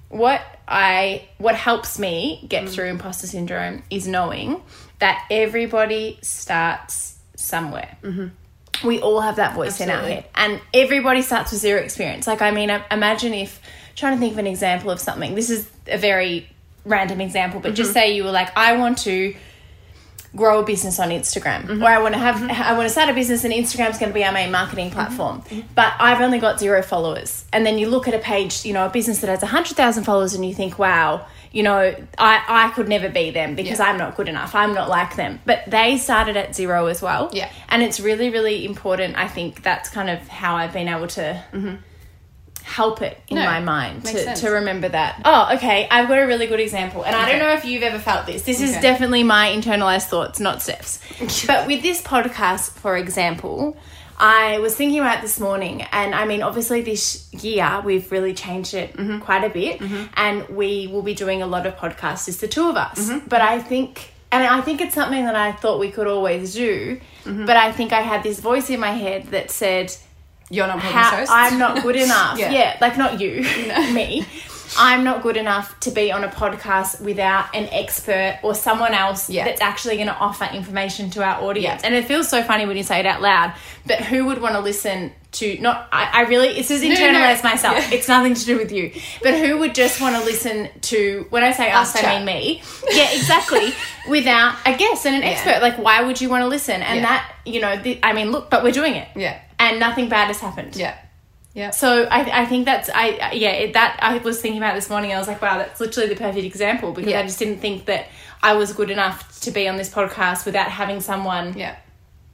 [0.09, 2.69] what I what helps me get mm.
[2.71, 4.63] through imposter syndrome is knowing
[5.01, 7.97] that everybody starts somewhere.
[8.03, 8.29] Mm-hmm.
[8.85, 12.27] We all have that voice in our head, and everybody starts with zero experience.
[12.27, 13.61] Like, I mean, imagine if
[13.97, 15.35] trying to think of an example of something.
[15.35, 16.49] This is a very
[16.85, 17.95] random example, but just mm-hmm.
[17.95, 19.35] say you were like, I want to
[20.35, 21.83] grow a business on Instagram, mm-hmm.
[21.83, 22.63] or I want to have, mm-hmm.
[22.63, 25.43] I want to start a business, and Instagram's going to be our main marketing platform.
[25.75, 28.87] But I've only got zero followers, and then you look at a page, you know,
[28.87, 31.27] a business that has hundred thousand followers, and you think, wow.
[31.53, 33.87] You know, I, I could never be them because Yeah.
[33.87, 34.55] I'm not good enough.
[34.55, 35.41] I'm not like them.
[35.45, 37.31] But they started at zero as well.
[37.33, 37.51] Yeah.
[37.69, 39.17] And it's really, really important.
[39.17, 41.75] I think that's kind of how I've been able to mm-hmm.
[42.63, 44.41] help it in No, my mind to, sense.
[44.43, 45.23] to remember that.
[45.25, 45.89] Oh, okay.
[45.91, 47.05] I've got a really good example.
[47.05, 48.43] And I don't know if you've ever felt this.
[48.43, 51.01] This is definitely my internalized thoughts, not Steph's.
[51.47, 53.77] but with this podcast, for example,
[54.23, 58.35] I was thinking about it this morning, and I mean, obviously, this year we've really
[58.35, 59.21] changed it Mm-hmm.
[59.21, 59.81] quite a bit,
[60.15, 63.09] and we will be doing a lot of podcasts, just the two of us.
[63.09, 63.29] Mm-hmm.
[63.29, 67.01] But I think, and I think it's something that I thought we could always do,
[67.25, 67.47] Mm-hmm.
[67.47, 69.95] but I think I had this voice in my head that said,
[70.51, 71.25] You're not how.
[71.31, 72.39] I'm not good enough.
[72.39, 72.51] Yeah.
[72.51, 72.77] yeah.
[72.81, 73.43] like not you,
[73.95, 74.27] me.
[74.79, 79.29] I'm not good enough to be on a podcast without an expert or someone else
[79.29, 79.45] Yeah.
[79.45, 81.83] that's actually going to offer information to our audience.
[81.83, 81.87] Yeah.
[81.87, 83.55] And it feels so funny when you say it out loud,
[83.87, 87.77] but who would want to listen to not I, I really it's just internalize myself.
[87.77, 87.97] Yeah.
[87.97, 88.93] It's nothing to do with you.
[89.23, 92.25] But who would just want to listen to when I say us, Us I mean
[92.27, 92.63] me.
[92.91, 93.73] Yeah, exactly.
[94.09, 95.63] without a guest and an expert.
[95.63, 96.83] Like why would you want to listen?
[96.83, 99.07] And that, you know, the, I mean, look, but we're doing it.
[99.15, 99.41] Yeah.
[99.61, 100.75] And nothing bad has happened.
[100.75, 100.97] Yeah.
[101.55, 101.71] Yeah.
[101.71, 105.13] So I, I think that's I yeah it, that I was thinking about this morning.
[105.13, 107.21] I was like, wow, that's literally the perfect example because Yeah.
[107.21, 108.07] I just didn't think that
[108.43, 111.77] I was good enough to be on this podcast without having someone Yeah.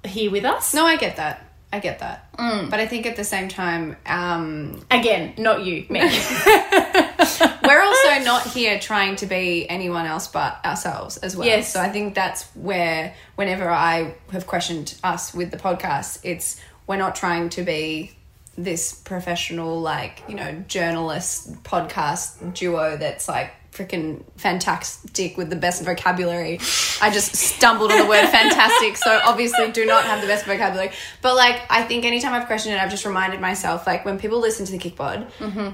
[0.04, 0.74] here with us.
[0.74, 1.42] No, I get that.
[1.72, 2.32] I get that.
[2.36, 2.70] Mm.
[2.70, 6.00] But I think at the same time, um, Again, not you, me.
[7.64, 11.46] we're also not here trying to be anyone else but ourselves as well.
[11.46, 11.72] Yes.
[11.72, 16.96] So I think that's where, whenever I have questioned us with the podcast, it's we're
[16.96, 18.12] not trying to be
[18.58, 25.84] this professional, like, you know, journalist podcast duo that's like freaking fantastic with the best
[25.84, 26.58] vocabulary.
[27.02, 30.92] I just stumbled on the word fantastic, so obviously do not have the best vocabulary.
[31.20, 34.40] But like, I think anytime I've questioned it, I've just reminded myself, like, when people
[34.40, 35.26] listen to the KIC Pod,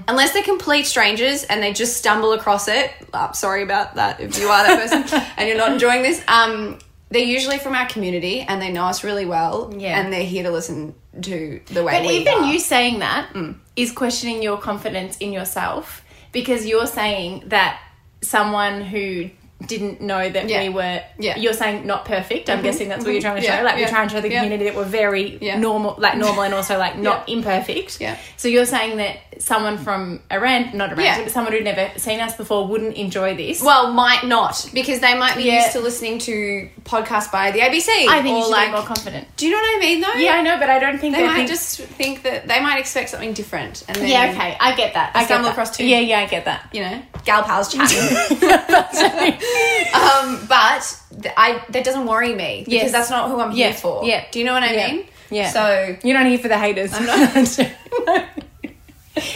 [0.09, 4.37] unless they're complete strangers and they just stumble across it, uh, sorry about that if
[4.37, 8.41] you are that person and you're not enjoying this, um, they're usually from our community
[8.41, 9.97] and they know us really well, Yeah.
[9.99, 12.51] and they're here to listen to the way But even are.
[12.51, 13.55] you saying that mm.
[13.75, 17.79] is questioning your confidence in yourself because you're saying that
[18.21, 19.29] someone who
[19.65, 20.63] didn't know that Yeah.
[20.63, 21.37] we were Yeah.
[21.37, 22.65] you're saying not perfect i'm mm-hmm.
[22.65, 23.29] guessing that's what you're mm-hmm.
[23.29, 25.95] trying to Yeah, show like we're trying to show the community that we're very normal
[25.97, 28.01] like normal and also like not imperfect.
[28.01, 28.17] Yeah.
[28.37, 32.35] so you're saying that someone from iran not iran but someone who'd never seen us
[32.35, 33.61] before wouldn't enjoy this?
[33.63, 37.87] Well, might not because they might be used to listening to podcasts by the ABC.
[37.89, 39.27] i think or like, be more confident.
[39.37, 40.01] Do you know what I mean?
[40.01, 42.59] Though, yeah i know but i don't think they might think just think that they
[42.59, 45.85] might expect something different, and then yeah okay i get that i, stumble across two-
[45.85, 46.69] yeah yeah i get that.
[46.73, 47.99] You know, gal pals chatting.
[49.93, 52.91] um, but th- I that doesn't worry me because Yes.
[52.91, 54.03] that's not who I'm here for.
[54.05, 54.25] yeah.
[54.31, 55.05] Do you know what I Yeah, mean?
[55.29, 55.49] yeah.
[55.49, 56.91] So You're not here for the haters.
[56.93, 57.33] I'm not.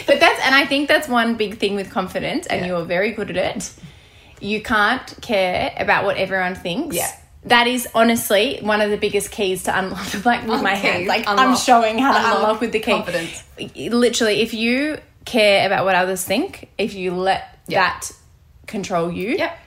[0.06, 2.66] but that's, and I think that's one big thing with confidence, and Yeah.
[2.68, 3.72] you're very good at it.
[4.40, 6.96] You can't care about what everyone thinks.
[6.96, 7.10] Yeah.
[7.44, 11.06] That is honestly one of the biggest keys to unlock, like with my hand.
[11.06, 12.90] Like I'm showing how to Unlock unlock with the key.
[12.92, 13.44] confidence.
[13.76, 17.80] Literally, if you care about what others think, if you let Yeah.
[17.84, 18.10] that
[18.66, 19.58] control you, Yep.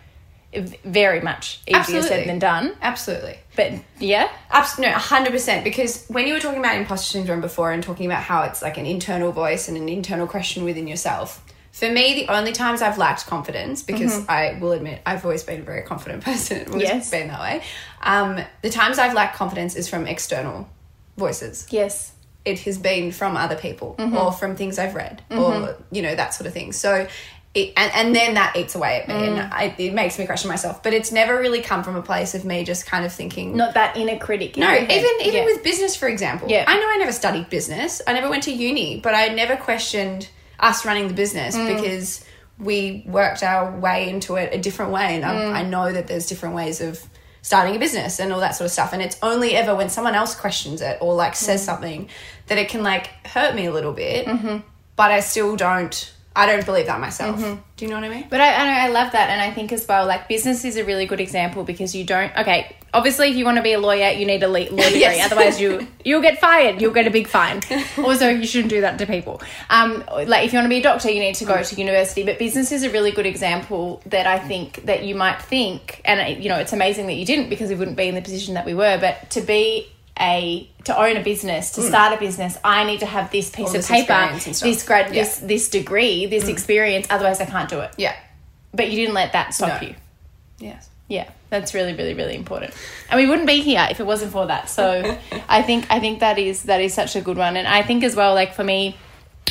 [0.83, 2.07] Very much easier Absolutely.
[2.09, 2.73] said than done.
[2.81, 3.37] absolutely.
[3.55, 5.63] But yeah, Abs- no, hundred percent.
[5.63, 8.77] Because when you were talking about imposter syndrome before and talking about how it's like
[8.77, 12.97] an internal voice and an internal question within yourself, for me, the only times I've
[12.97, 16.79] lacked confidence, because I will admit I've always been a very confident person, always Mm-hmm.
[16.97, 17.11] Yes.
[17.11, 17.63] been that way.
[18.01, 20.67] Um, the times I've lacked confidence is from external
[21.17, 21.67] voices.
[21.71, 22.11] yes,
[22.43, 24.17] It has been from other people Mm-hmm.
[24.17, 26.71] or from things I've read or you know that sort of thing.
[26.73, 27.07] So.
[27.53, 29.27] It, and, and then that eats away at me Mm.
[29.41, 32.33] and I, it makes me question myself but it's never really come from a place
[32.33, 34.55] of me just kind of thinking not that inner critic.
[34.55, 34.89] no, head.
[34.89, 35.45] even even Yeah.
[35.45, 36.47] with business, for example.
[36.49, 36.63] Yeah.
[36.65, 38.01] I know I never studied business.
[38.07, 40.29] I never went to uni, but I never questioned
[40.61, 41.75] us running the business Mm.
[41.75, 42.23] because
[42.57, 45.53] we worked our way into it a different way, and Mm.
[45.53, 47.01] I, I know that there's different ways of
[47.41, 48.93] starting a business and all that sort of stuff.
[48.93, 51.37] And it's only ever when someone else questions it or like Mm.
[51.47, 52.07] says something
[52.47, 54.25] that it can like hurt me a little bit.
[54.27, 54.57] Mm-hmm.
[54.95, 56.13] But I still don't.
[56.33, 57.37] I don't believe that myself.
[57.39, 57.61] Mm-hmm.
[57.75, 58.27] Do you know what I mean?
[58.29, 60.77] But I, I know I love that, and I think as well, like business is
[60.77, 62.35] a really good example because you don't.
[62.37, 65.19] Okay, obviously, if you want to be a lawyer, you need a le- lawyer degree.
[65.19, 66.81] Otherwise, you you'll get fired.
[66.81, 67.61] You'll get a big fine.
[67.97, 69.41] also, you shouldn't do that to people.
[69.69, 72.23] Um, like if you want to be a doctor, you need to go to university.
[72.23, 76.41] But business is a really good example that I think that you might think, and
[76.41, 78.65] you know, it's amazing that you didn't because we wouldn't be in the position that
[78.65, 78.97] we were.
[78.97, 79.91] But to be
[80.21, 81.87] a to own a business, to hmm.
[81.87, 84.55] start a business, I need to have this piece All of this paper, experience and
[84.55, 84.69] stuff.
[84.69, 85.23] this grad, Yeah.
[85.23, 86.49] this this degree, this hmm.
[86.49, 87.07] experience.
[87.09, 87.91] Otherwise, I can't do it.
[87.97, 88.15] Yeah.
[88.73, 89.89] But you didn't let that stop No.
[89.89, 89.95] you.
[90.59, 90.87] Yes.
[91.11, 92.73] Yeah, that's really, really, really important.
[93.09, 94.69] And we wouldn't be here if it wasn't for that.
[94.69, 95.17] So
[95.49, 97.57] I think I think that is that is such a good one.
[97.57, 98.95] And I think as well, like for me,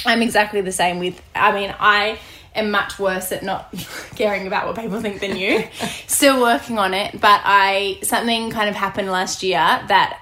[0.07, 2.19] I'm exactly the same with I mean, I
[2.55, 3.75] am much worse at not
[4.17, 5.65] caring about what people think than you.
[6.07, 10.19] Still working on it, but I something kind of happened last year that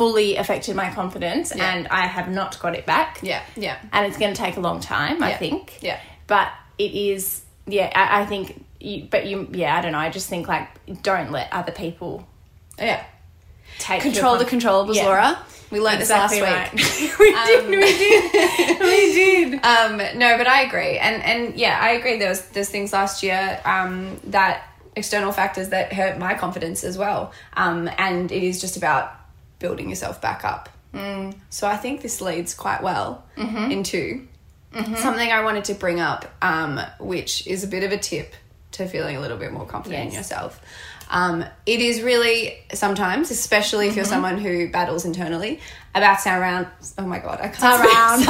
[0.00, 1.74] fully affected my confidence Yeah.
[1.74, 3.42] and I have not got it back Yeah.
[3.54, 3.76] Yeah.
[3.92, 5.36] and it's going to take a long time, I Yeah.
[5.36, 5.76] think.
[5.82, 5.98] Yeah.
[6.26, 9.98] But it is, yeah, I, I think, you, but you, yeah, I don't know.
[9.98, 10.68] I just think like,
[11.02, 12.26] don't let other people
[12.78, 13.02] Yeah.
[13.78, 15.04] take Control the controllables, Yeah.
[15.04, 15.38] Laura.
[15.70, 16.72] We learned Exactly this right.
[16.74, 17.18] last week.
[17.18, 19.64] we did, we did, we did.
[19.64, 22.18] um, no, but I agree, and and yeah, I agree.
[22.18, 24.64] There was there's things last year um, that
[24.96, 29.14] external factors that hurt my confidence as well, um, and it is just about
[29.60, 30.68] building yourself back up.
[30.92, 31.34] Mm.
[31.50, 34.26] So I think this leads quite well into
[34.96, 38.34] something I wanted to bring up, um, which is a bit of a tip
[38.72, 40.60] to feeling a little bit more confident in yourself.
[41.12, 44.12] Um, it is really sometimes, especially if you're Mm-hmm.
[44.14, 45.58] someone who battles internally,
[45.92, 46.68] about surround.
[46.98, 47.82] Oh my god, I can't.
[47.82, 48.22] Surround.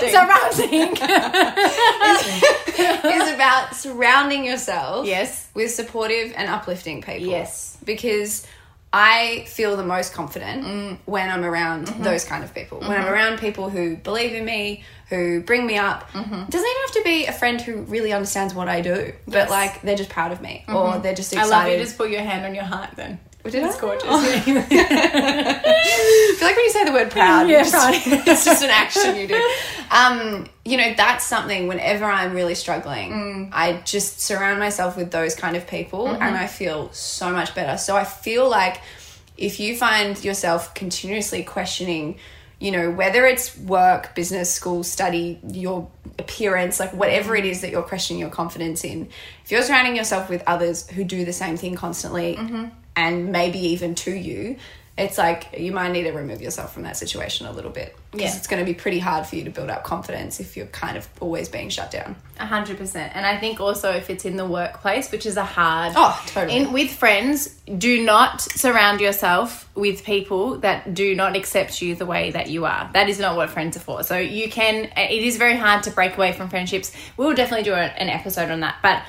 [0.00, 0.96] surrounding Surrounding.
[3.28, 5.48] is about surrounding yourself Yes.
[5.54, 7.26] with supportive and uplifting people.
[7.26, 7.76] Yes.
[7.84, 8.46] Because
[8.92, 10.98] I feel the most confident mm.
[11.04, 12.02] when I'm around mm-hmm.
[12.02, 12.80] those kind of people.
[12.80, 13.12] When I'm mm-hmm.
[13.12, 16.10] around people who believe in me, who bring me up.
[16.10, 16.34] Mm-hmm.
[16.34, 19.34] It doesn't even have to be a friend who really understands what I do, but
[19.34, 19.50] Yes.
[19.50, 21.78] like they're just proud of me or they're just I love you.
[21.78, 23.18] Just put your hand on your heart then.
[23.50, 23.80] Did It's I?
[23.80, 24.04] gorgeous.
[24.08, 24.40] I
[26.38, 27.94] feel like when you say the word proud, Yeah, proud.
[28.26, 29.50] it's just an action you do.
[29.90, 33.50] Um, you know, that's something whenever I'm really struggling, Mm.
[33.52, 36.22] I just surround myself with those kind of people Mm-hmm.
[36.22, 37.78] and I feel so much better.
[37.78, 38.80] So I feel like
[39.36, 42.18] if you find yourself continuously questioning,
[42.58, 47.70] you know, whether it's work, business, school, study, your appearance, like whatever it is that
[47.70, 49.08] you're questioning your confidence in,
[49.44, 52.64] if you're surrounding yourself with others who do the same thing constantly Mm-hmm.
[52.98, 54.56] And maybe even to you,
[54.96, 58.32] it's like you might need to remove yourself from that situation a little bit because
[58.32, 58.36] Yeah.
[58.36, 60.96] it's going to be pretty hard for you to build up confidence if you're kind
[60.96, 62.16] of always being shut down.
[62.40, 63.12] A hundred percent.
[63.14, 66.56] And I think also if it's in the workplace, which is a hard Oh, totally.
[66.56, 67.46] in with friends,
[67.86, 72.64] do not surround yourself with people that do not accept you the way that you
[72.64, 72.90] are.
[72.92, 74.02] That is not what friends are for.
[74.02, 76.90] So you can it is very hard to break away from friendships.
[77.16, 78.76] We will definitely do an episode on that.
[78.82, 79.02] But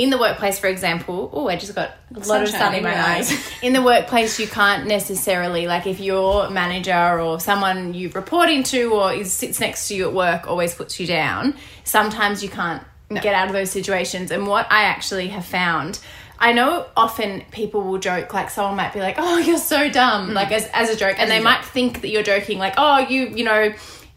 [0.00, 2.98] in the workplace, for example, oh, I just got a lot of sun in my
[2.98, 3.30] eyes.
[3.30, 3.52] eyes.
[3.62, 8.94] in the workplace, you can't necessarily like if your manager or someone you report into
[8.94, 11.54] or is sits next to you at work always puts you down.
[11.84, 14.30] Sometimes you can't get out of those situations.
[14.30, 16.00] And what I actually have found.
[16.42, 20.32] I know often people will joke, like someone might be like, "Oh, you're so dumb,"
[20.32, 23.26] like as, as a joke, and they might think that you're joking, like, "Oh, you,
[23.26, 23.74] you know,"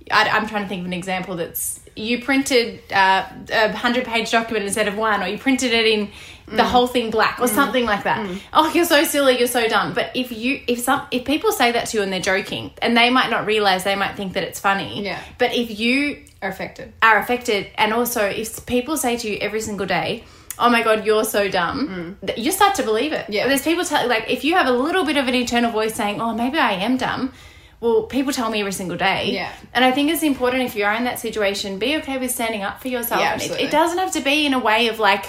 [0.10, 4.32] I, I'm trying to think of an example that's you printed uh, a hundred page
[4.32, 6.10] document instead of one, or you printed it in
[6.47, 8.29] the whole thing black, or something like that.
[8.51, 9.93] Oh, you're so silly, you're so dumb.
[9.93, 12.95] But if you, if some, if people say that to you and they're joking, and
[12.97, 15.03] they might not realize, they might think that it's funny.
[15.03, 15.19] Yeah.
[15.38, 16.91] But if you Are affected.
[17.01, 20.25] are affected and also if people say to you every single day
[20.60, 23.34] oh my god you're so dumb th- you start to believe it Mm.
[23.34, 23.47] Yeah.
[23.47, 26.19] there's people tell like if you have a little bit of an internal voice saying
[26.21, 27.32] oh maybe i am dumb
[27.84, 29.52] well people tell me every single day Yeah.
[29.74, 32.82] and i think it's important if you're in that situation be okay with standing up
[32.82, 35.26] for yourself Yeah, and it, it doesn't have to be in a way of like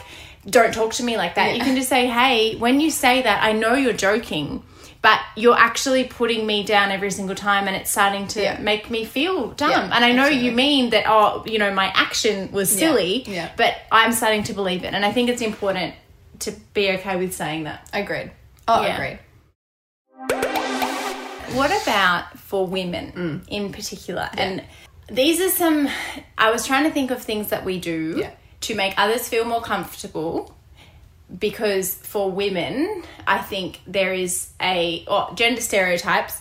[0.58, 3.42] don't talk to me like that you can just say hey when you say that
[3.42, 4.62] i know you're joking
[5.02, 8.58] but you're actually putting me down every single time and it's starting to Yeah.
[8.58, 10.46] make me feel dumb Yeah, and i know absolutely.
[10.48, 13.50] you mean that oh you know my action was silly yeah.
[13.56, 15.94] but i'm starting to believe it and i think it's important
[16.40, 18.30] to be okay with saying that Agreed.
[18.66, 18.94] Oh, Yeah.
[18.96, 19.18] agreed.
[21.52, 23.48] What about for women Mm.
[23.48, 24.62] in particular and
[25.08, 25.88] these are some
[26.38, 28.30] i was trying to think of things that we do Yeah.
[28.62, 30.54] to make others feel more comfortable
[31.38, 36.40] because for women i think there is a or gender stereotypes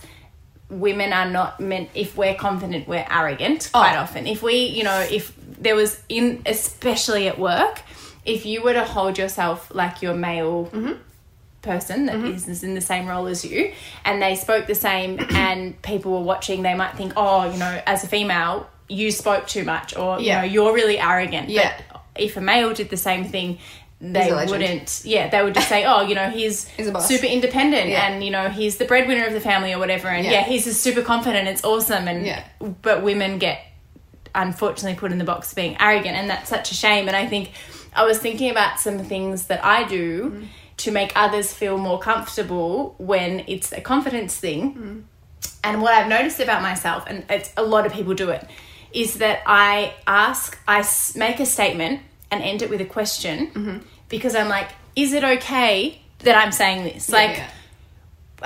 [0.70, 4.00] women are not meant if we're confident we're arrogant quite Oh.
[4.02, 7.82] often if we you know if there was in especially at work
[8.26, 10.70] if you were to hold yourself like your male
[11.64, 13.72] person that is is in the same role as you
[14.06, 17.82] and they spoke the same and people were watching they might think oh you know
[17.88, 21.74] as a female you spoke too much or you know you're really arrogant Yeah.
[21.92, 23.58] but if a male did the same thing
[24.02, 24.52] they He's a legend.
[24.62, 28.08] wouldn't yeah they would just say oh you know he's, He's super independent Yeah.
[28.08, 30.44] and you know he's the breadwinner of the family or whatever and yeah, Yeah.
[30.44, 32.44] he's just super confident it's awesome and Yeah.
[32.82, 33.62] but women get
[34.36, 37.26] unfortunately put in the box of being arrogant and that's such a shame and i
[37.26, 37.52] think
[37.96, 40.48] i was thinking about some things that i do Mm.
[40.84, 45.04] To make others feel more comfortable when it's a confidence thing Mm.
[45.64, 48.44] and what i've noticed about myself and it's a lot of people do it
[48.92, 50.80] is that i ask I
[51.16, 53.78] make a statement and end it with a question Mm-hmm.
[54.10, 57.50] because i'm like is it okay that i'm saying this like Yeah.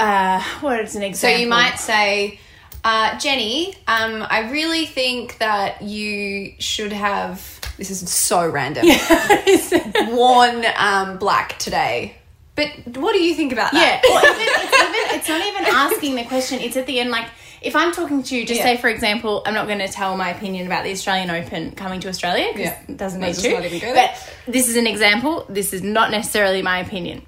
[0.06, 1.38] uh what is an example?
[1.38, 2.39] So you might say,
[2.84, 7.41] uh, Jenny, um, I really think that you should have.
[7.78, 8.86] This is so random.
[10.15, 12.16] Worn um, black today.
[12.57, 14.01] But what do you think about that?
[14.03, 16.59] Yeah, or even, it's, even, it's not even asking the question.
[16.59, 17.27] It's at the end, like
[17.61, 18.63] if I'm talking to you, just Yeah.
[18.65, 21.99] say for example, I'm not going to tell my opinion about the Australian Open coming
[21.99, 22.81] to Australia because Yeah.
[22.89, 23.55] it doesn't Let's need to.
[23.57, 24.11] not even go there.
[24.47, 25.45] but this is an example.
[25.49, 27.21] This is not necessarily my opinion.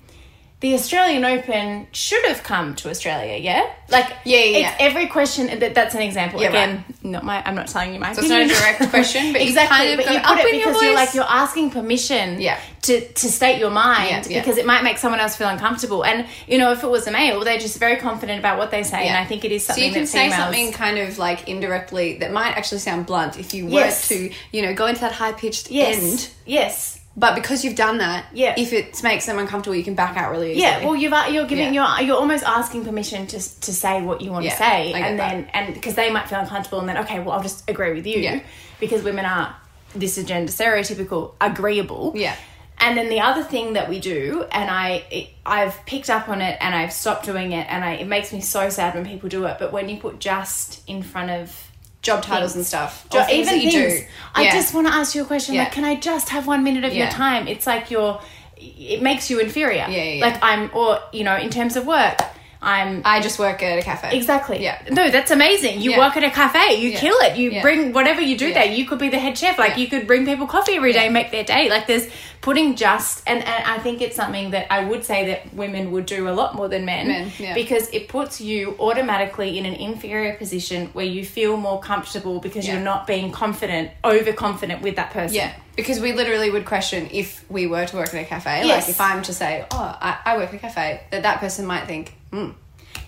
[0.62, 3.72] The Australian Open should have come to Australia, yeah?
[3.88, 5.60] Like, Yeah, yeah, it's every question.
[5.60, 6.42] That, that's an example.
[6.42, 7.42] Yeah, Again, not my.
[7.46, 8.12] I'm not telling you my.
[8.14, 9.78] So it's not a direct question, but you exactly.
[9.78, 12.42] kind of but you up put it in your because you're like you're asking permission.
[12.42, 12.60] Yeah.
[12.84, 14.40] To to state your mind Yeah, yeah.
[14.42, 16.04] because it might make someone else feel uncomfortable.
[16.06, 18.84] And you know, if it was a male, they're just very confident about what they
[18.84, 19.82] say, and I think it is something.
[19.82, 23.54] So you can say something kind of like indirectly that might actually sound blunt if
[23.54, 24.08] you were Yes.
[24.10, 26.02] to, you know, go into that high pitched Yes.
[26.04, 26.30] end.
[26.46, 26.99] Yes.
[27.20, 28.54] But because you've done that, Yeah.
[28.58, 30.62] if it makes them uncomfortable, you can back out really easily.
[30.64, 31.98] Yeah, well, you've uh, you're giving Yeah.
[32.00, 35.20] you're you're almost asking permission to to say what you want Yeah, to say, and
[35.20, 35.30] that.
[35.32, 38.08] then and because they might feel uncomfortable, and then okay, well, I'll just agree with
[38.08, 38.40] you, Yeah.
[38.80, 39.54] because women are
[39.94, 42.36] this is gender stereotypical agreeable, Yeah.
[42.82, 46.42] And then the other thing that we do, and I it, I've picked up on
[46.42, 49.28] it, and I've stopped doing it, and I it makes me so sad when people
[49.28, 49.58] do it.
[49.60, 51.69] But when you put just in front of
[52.02, 53.74] job titles and stuff, Jo- even things.
[53.74, 54.02] do.
[54.36, 55.56] I just want to ask you a question.
[55.56, 55.64] Yeah.
[55.64, 57.48] Like, can I just have one minute of your time?
[57.48, 58.22] It's like you're.
[58.58, 59.86] It makes you inferior.
[59.88, 60.26] Yeah, yeah, yeah.
[60.26, 62.18] Like I'm, or you know, in terms of work,
[62.62, 63.02] I'm.
[63.06, 64.18] I just work at a cafe.
[64.18, 64.62] Exactly.
[64.62, 64.82] Yeah.
[64.92, 65.80] No, that's amazing.
[65.82, 65.98] You Yeah.
[66.00, 66.76] work at a cafe.
[66.82, 67.00] You Yeah.
[67.00, 67.38] kill it.
[67.38, 67.62] You Yeah.
[67.62, 68.54] bring whatever you do Yeah.
[68.66, 68.66] there.
[68.74, 69.58] You could be the head chef.
[69.58, 69.78] Like Yeah.
[69.78, 71.10] you could bring people coffee every day, Yeah.
[71.10, 71.70] make their day.
[71.70, 72.08] Like there's
[72.42, 76.06] putting just and, and I think it's something that I would say that women would
[76.06, 77.08] do a lot more than men.
[77.08, 77.54] Men, yeah.
[77.54, 82.66] Because it puts you automatically in an inferior position where you feel more comfortable because
[82.66, 82.76] Yeah.
[82.76, 85.36] you're not being confident, overconfident with that person.
[85.36, 88.66] Yeah, because we literally would question if we were to work in a cafe.
[88.66, 88.84] Yes.
[88.84, 91.66] Like if I'm to say, "Oh, I, I work in a cafe," that that person
[91.66, 92.52] might think, "Hmm."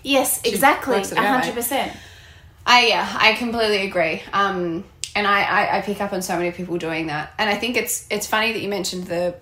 [0.02, 1.02] Yes, exactly.
[1.02, 1.92] Hundred percent.
[2.66, 4.22] I yeah, I completely agree.
[4.32, 7.56] Um, and I, I I pick up on so many people doing that, and I
[7.56, 9.34] think it's it's funny that you mentioned the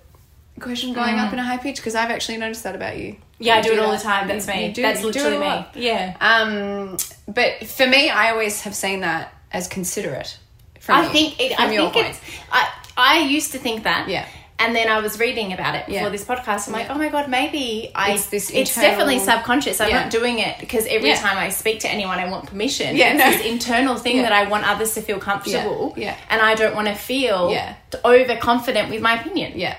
[0.60, 3.12] question going up in a high pitch because I've actually noticed that about you.
[3.12, 3.18] Mm.
[3.38, 3.98] Yeah, I You do it all that.
[3.98, 4.28] the time.
[4.28, 4.66] That's You- me.
[4.66, 5.66] you do- That's you literally me.
[5.74, 6.16] Yeah.
[6.20, 10.36] Um, but for me, I always have seen that as considerate.
[10.80, 12.06] From I you, think it, from I your think point.
[12.08, 12.20] it's
[12.52, 14.08] I I used to think that.
[14.08, 14.26] Yeah.
[14.62, 16.00] And then I was reading about it Yeah.
[16.00, 16.66] before this podcast.
[16.68, 18.12] I'm like, oh my god, maybe I.
[18.12, 19.80] It's this it's definitely subconscious.
[19.80, 20.02] I'm Yeah.
[20.02, 21.16] not doing it because every Yeah.
[21.16, 22.94] time I speak to anyone, I want permission.
[22.94, 23.30] Yeah, it's no.
[23.32, 24.22] this internal thing Yeah.
[24.24, 25.94] that I want others to feel comfortable.
[25.96, 26.14] Yeah.
[26.28, 27.74] And I don't want to feel Yeah.
[28.04, 29.52] overconfident with my opinion.
[29.56, 29.76] yeah,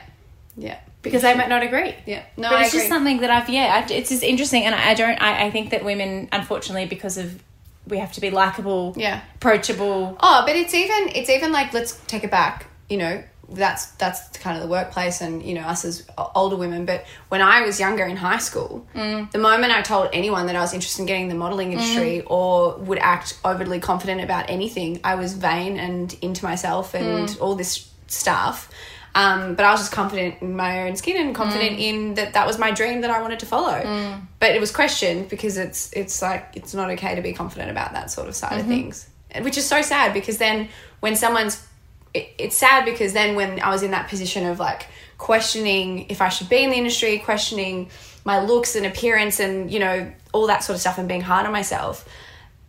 [0.58, 1.94] yeah, Because they might not agree.
[2.06, 2.24] yeah.
[2.38, 3.84] No, but I it's just something that I've yeah.
[3.88, 5.22] I, it's just interesting, and I, I don't.
[5.22, 7.42] I, I think that women, unfortunately, because of
[7.88, 9.22] we have to be likable, Yeah.
[9.36, 10.18] approachable.
[10.20, 12.66] Oh, but it's even it's even like let's take it back.
[12.90, 16.86] You know, that's that's kind of the workplace and you know us as older women.
[16.86, 19.30] But when I was younger in high school, mm.
[19.32, 21.74] the moment I told anyone that I was interested in getting the modeling mm.
[21.74, 27.30] industry or would act overly confident about anything, I was vain and into myself and
[27.30, 27.42] mm.
[27.42, 28.72] all this stuff.
[29.14, 32.48] Um, but I was just confident in my own skin and confident in that that
[32.48, 34.18] was my dream that I wanted to follow.
[34.40, 37.92] But it was questioned because it's it's like it's not okay to be confident about
[37.94, 38.70] that sort of side of mm-hmm.
[38.70, 39.10] things,
[39.42, 40.70] which is so sad because then
[41.02, 41.68] when someone's
[42.14, 46.22] it, it's sad because then when I was in that position of like questioning if
[46.22, 47.90] I should be in the industry, questioning
[48.26, 51.46] my looks and appearance and you know all that sort of stuff and being hard
[51.46, 52.08] on myself,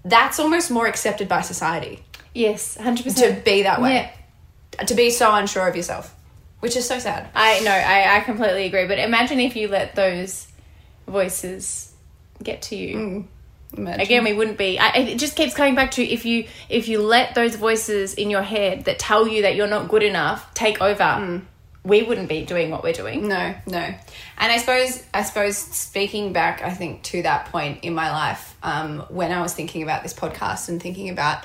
[0.05, 2.03] that's almost more accepted by society
[2.35, 3.17] Yes, 100%.
[3.17, 4.11] to be that way,
[4.79, 4.85] Yeah.
[4.87, 6.15] to be so unsure of yourself,
[6.61, 7.29] which is so sad.
[7.35, 8.87] I know, I, I completely agree.
[8.87, 10.47] But imagine if you let those
[11.07, 11.93] voices
[12.43, 12.97] get to you.
[12.97, 13.25] Mm.
[13.77, 14.01] Imagine.
[14.01, 14.79] Again, we wouldn't be.
[14.79, 18.31] I, it just keeps coming back to if you if you let those voices in
[18.31, 21.43] your head that tell you that you're not good enough take over,
[21.85, 23.29] we wouldn't be doing what we're doing.
[23.29, 23.79] No, no.
[23.79, 23.99] And
[24.39, 29.01] I suppose I suppose speaking back, I think to that point in my life, um,
[29.09, 31.45] when I was thinking about this podcast and thinking about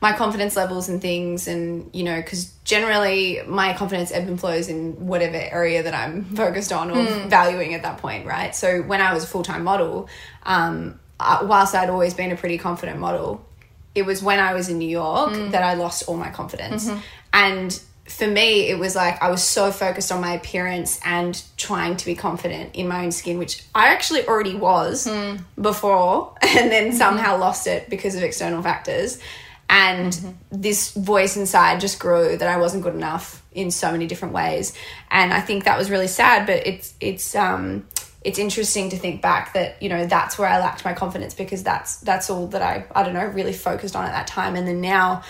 [0.00, 4.68] my confidence levels and things, and you know, because generally my confidence ebb and flows
[4.68, 8.54] in whatever area that I'm focused on or valuing at that point, right?
[8.54, 10.08] So when I was a full time model,
[10.42, 13.44] um, uh, whilst I'd always been a pretty confident model,
[13.94, 15.50] it was when I was in New York mm.
[15.50, 16.88] that I lost all my confidence.
[16.88, 17.00] Mm-hmm.
[17.32, 21.96] And for me, it was like I was so focused on my appearance and trying
[21.96, 25.36] to be confident in my own skin, which I actually already was hmm.
[25.60, 26.96] before, and then mm-hmm.
[26.96, 29.18] somehow lost it because of external factors.
[29.70, 30.30] And mm-hmm.
[30.50, 34.72] this voice inside just grew that I wasn't good enough in so many different ways.
[35.10, 37.86] And I think that was really sad, but it's it's um
[38.28, 41.62] it's interesting to think back that you know that's where I lacked my confidence because
[41.62, 44.54] that's that's all that I I don't know really focused on at that time.
[44.54, 45.22] And then now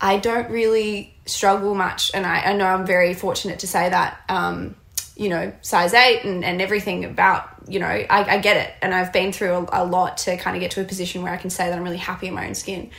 [0.00, 2.10] I don't really struggle much.
[2.14, 4.74] And I, I know I'm very fortunate to say that um
[5.16, 8.72] you know size 8 and, and everything about you know I, I get it.
[8.80, 11.34] And I've been through a, a lot to kind of get to a position where
[11.34, 12.90] I can say that I'm really happy in my own skin.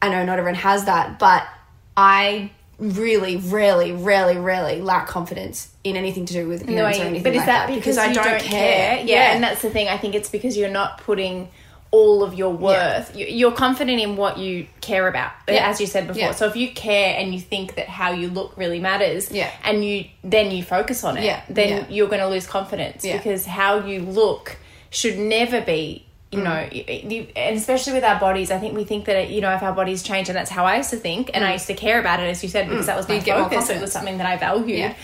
[0.00, 1.44] I know not everyone has that, but
[1.96, 7.02] I really, really, really, really lack confidence in anything to do with No, appearance or
[7.02, 9.02] I- anything but is like that that because, you I don't, care.
[9.04, 9.88] Yeah, and that's the thing.
[9.88, 11.48] I think it's because you're not putting
[11.90, 13.14] all of your worth.
[13.14, 15.68] You- You're confident in what you care about, uh, Yeah.
[15.68, 16.22] as you said before.
[16.22, 16.32] Yeah.
[16.32, 19.50] So if you care and you think that how you look really matters, Yeah.
[19.62, 21.40] and you then you focus on it, Yeah.
[21.50, 21.84] then Yeah.
[21.90, 23.18] you're going to lose confidence Yeah.
[23.18, 24.56] because how you look
[24.88, 26.06] should never be.
[26.32, 26.44] You Mm.
[26.44, 29.62] know, you, and especially with our bodies, I think we think that you know if
[29.62, 32.00] our bodies change, and that's how I used to think, and I used to care
[32.00, 33.18] about it, as you said, because that was my Mm.
[33.18, 33.68] You'd get more focus.
[33.68, 34.78] It was something that I valued.
[34.78, 34.94] Yeah.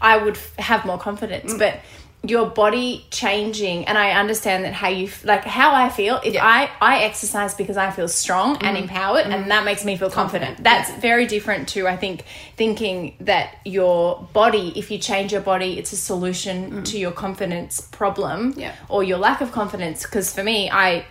[0.00, 1.52] I would f- have more confidence.
[1.54, 1.58] Mm.
[1.58, 1.80] But
[2.28, 6.20] your body changing, and I understand that how you like how I feel.
[6.24, 6.44] If Yeah.
[6.46, 10.26] I I exercise because I feel strong and empowered, and that makes me feel confident.
[10.58, 10.64] Mm.
[10.64, 11.00] Confident, That's yeah.
[11.00, 12.24] very different to I think
[12.56, 17.80] thinking that your body, if you change your body, it's a solution to your confidence
[17.80, 18.60] problem Mm.
[18.60, 18.72] Yeah.
[18.88, 20.02] or your lack of confidence.
[20.02, 21.04] Because for me, I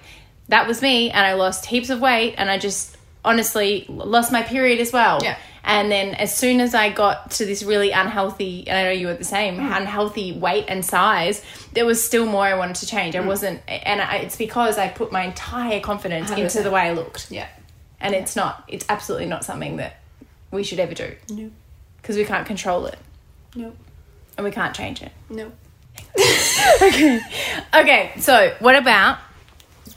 [0.50, 2.95] that was me, and I lost heaps of weight, and I just
[3.26, 5.20] honestly lost my period as well.
[5.22, 5.38] Yeah.
[5.68, 9.08] And then as soon as I got to this really unhealthy, and I know you
[9.08, 9.76] were the same, Mm.
[9.78, 11.42] unhealthy weight and size,
[11.74, 13.16] there was still more I wanted to change.
[13.16, 13.26] I Mm.
[13.26, 16.64] wasn't, and I, it's because I put my entire confidence into 100%.
[16.64, 17.32] the way I looked.
[17.32, 17.48] Yeah.
[18.00, 19.98] And it's not, it's absolutely not something that
[20.52, 21.50] we should ever do No.
[22.02, 23.00] because we can't control it
[23.56, 23.72] No.
[24.38, 25.12] and we can't change it.
[25.30, 25.52] No.
[26.82, 27.20] Okay.
[27.74, 29.18] Okay, so what about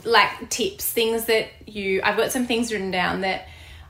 [0.09, 2.01] like tips, things that you?
[2.03, 3.47] I've got some things written down that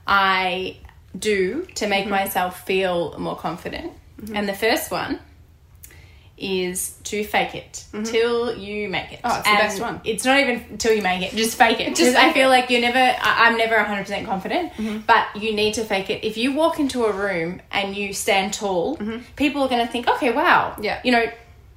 [0.07, 0.77] I
[1.17, 2.11] do to make Mm-hmm.
[2.11, 3.93] myself feel more confident.
[4.33, 5.19] And the first one
[6.37, 9.19] is to fake it till you make it.
[9.21, 9.27] Mm-hmm.
[9.27, 10.01] Oh, it's the best one.
[10.05, 11.35] It's not even till you make it.
[11.35, 11.95] Just fake it.
[11.97, 12.51] Just I feel it.
[12.51, 13.15] like you're never.
[13.21, 14.71] I'm never 100 percent confident,
[15.05, 16.23] but you need to fake it.
[16.23, 18.97] If you walk into a room and you stand tall,
[19.35, 20.83] people are going to think, okay, wow, Mm-hmm.
[20.83, 21.01] Yeah.
[21.03, 21.25] you know.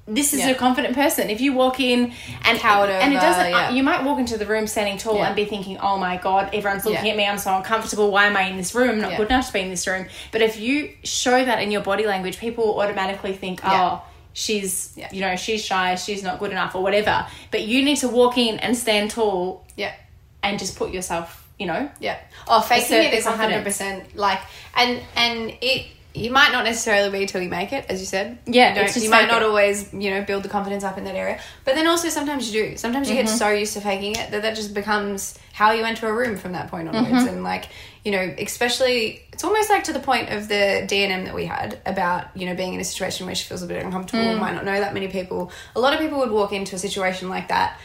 [0.05, 0.49] This is Yeah.
[0.49, 1.29] a confident person.
[1.29, 3.69] If you walk in and Cowered and it doesn't, yeah.
[3.69, 5.27] you might walk into the room standing tall Yeah.
[5.27, 7.25] and be thinking, "Oh my god, everyone's looking at me.
[7.25, 8.11] I'm so uncomfortable.
[8.11, 8.99] Why am I in this room?
[8.99, 11.81] Not good enough to be in this room." But if you show that in your
[11.81, 14.01] body language, people will automatically think, "Oh,
[14.33, 15.95] she's you know she's shy.
[15.95, 19.63] She's not good enough, or whatever." But you need to walk in and stand tall
[19.77, 19.93] Yeah.
[20.41, 22.17] and just put yourself, you know, Yeah.
[22.49, 23.63] Oh, faking it is hundred confidence.
[23.63, 24.41] percent like,
[24.75, 25.85] and and it
[26.15, 28.37] you might not necessarily be till you make it, as you said.
[28.45, 29.45] Yeah, you, don't- it's just you might not it.
[29.47, 32.63] always you know build the confidence up in that area, but then also sometimes you
[32.71, 32.77] do.
[32.77, 33.25] Sometimes you Mm-hmm.
[33.25, 36.35] get so used to faking it that that just becomes how you enter a room
[36.37, 37.27] from that point onwards, Mm-hmm.
[37.27, 37.65] and like
[38.05, 41.79] you know, especially it's almost like to the point of the DNM that we had
[41.85, 44.39] about you know being in a situation where she feels a bit uncomfortable, Mm.
[44.39, 45.51] might not know that many people.
[45.75, 47.79] A lot of people would walk into a situation like that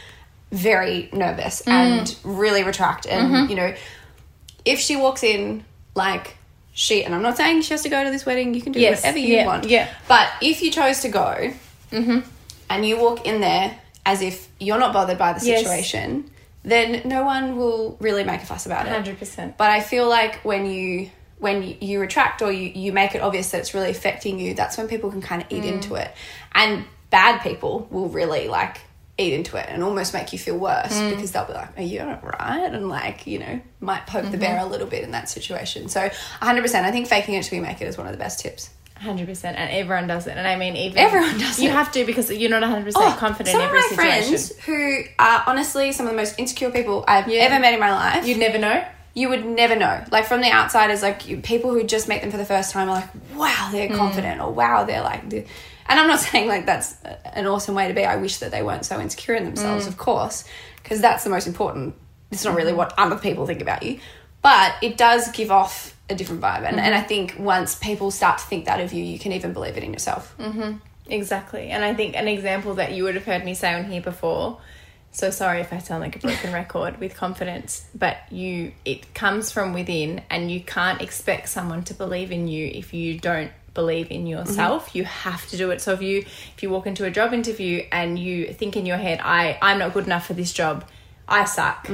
[0.51, 1.71] very nervous Mm.
[1.71, 3.49] and really retract and Mm-hmm.
[3.51, 3.73] you know
[4.65, 5.63] if she walks in
[5.95, 6.35] like
[6.73, 8.79] she and I'm not saying she has to go to this wedding, you can do
[8.79, 9.65] Yes, whatever you yeah, want.
[9.65, 9.89] yeah.
[10.07, 11.53] But if you chose to go
[11.91, 12.19] Mm-hmm.
[12.69, 15.63] and you walk in there as if you're not bothered by the Yes.
[15.63, 16.29] situation,
[16.63, 18.91] then no one will really make a fuss about it.
[18.91, 19.57] hundred percent.
[19.57, 21.09] But I feel like when you
[21.39, 24.53] when you, you retract or you, you make it obvious that it's really affecting you,
[24.53, 26.11] that's when people can kind of eat into it.
[26.53, 28.81] And bad people will really like
[29.19, 31.09] eat into it and almost make you feel worse mm.
[31.11, 32.73] because they'll be like, Are you alright?
[32.73, 34.67] And like, you know, might poke the bear mm-hmm.
[34.67, 35.89] a little bit in that situation.
[35.89, 36.09] So
[36.41, 38.69] 100%, I think faking it till you make it is one of the best tips.
[38.99, 40.35] Hundred percent, and everyone does it.
[40.35, 41.71] And I mean, even Everyone does You it.
[41.71, 44.19] You have to because you're not hundred percent oh, confident some in every of my
[44.19, 44.27] situation.
[44.27, 47.43] friends who are honestly some of the most insecure people I've Yeah.
[47.43, 48.27] ever met in my life.
[48.27, 48.83] You'd never know.
[49.13, 50.03] you would never know.
[50.11, 52.89] Like from the outsiders, like you, people who just meet them for the first time
[52.89, 53.95] are like, wow, they're mm.
[53.95, 55.29] confident, or wow, they're like.
[55.29, 55.45] the
[55.89, 58.05] and I'm not saying like that's an awesome way to be.
[58.05, 59.89] I wish that they weren't so insecure in themselves, mm.
[59.89, 60.45] of course,
[60.81, 61.95] because that's the most important.
[62.31, 63.99] It's not really what other people think about you,
[64.41, 66.63] but it does give off a different vibe.
[66.63, 67.07] And, and I mm-hmm.
[67.07, 69.91] think once people start to think that of you, you can even believe it in
[69.93, 70.35] yourself.
[70.37, 70.77] Mm-hmm.
[71.07, 71.69] Exactly.
[71.69, 74.59] And I think an example that you would have heard me say on here before,
[75.11, 79.51] so sorry if I sound like a broken record with confidence, but you it comes
[79.51, 84.11] from within and you can't expect someone to believe in you if you don't believe
[84.11, 84.95] in yourself.
[84.95, 85.81] You have to do it.
[85.81, 88.97] So if you if you walk into a job interview and you think in your
[88.97, 90.85] head, I I'm not good enough for this job.
[91.27, 91.89] I suck.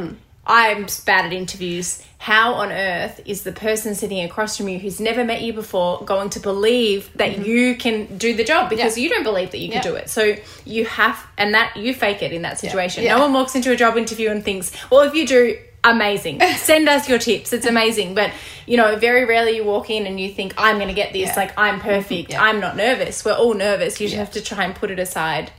[0.47, 2.03] I'm bad at interviews.
[2.19, 6.03] How on earth is the person sitting across from you who's never met you before
[6.05, 8.99] going to believe that you can do the job because Mm-hmm.
[8.99, 9.03] Yeah.
[9.03, 9.82] you don't believe that you can Yeah.
[9.89, 10.07] do it?
[10.09, 13.03] So you have, and that you fake it in that situation.
[13.03, 13.15] Yeah.
[13.15, 16.41] No one walks into a job interview and thinks, well, if you do, amazing.
[16.57, 17.53] Send us your tips.
[17.53, 18.15] It's amazing.
[18.15, 18.31] But,
[18.65, 21.29] you know, very rarely you walk in and you think, I'm going to get this.
[21.29, 21.36] Yeah.
[21.36, 22.31] Like, I'm perfect.
[22.31, 22.43] Yeah.
[22.43, 23.23] I'm not nervous.
[23.23, 23.99] We're all nervous.
[24.01, 24.19] You just Yeah.
[24.25, 25.51] have to try and put it aside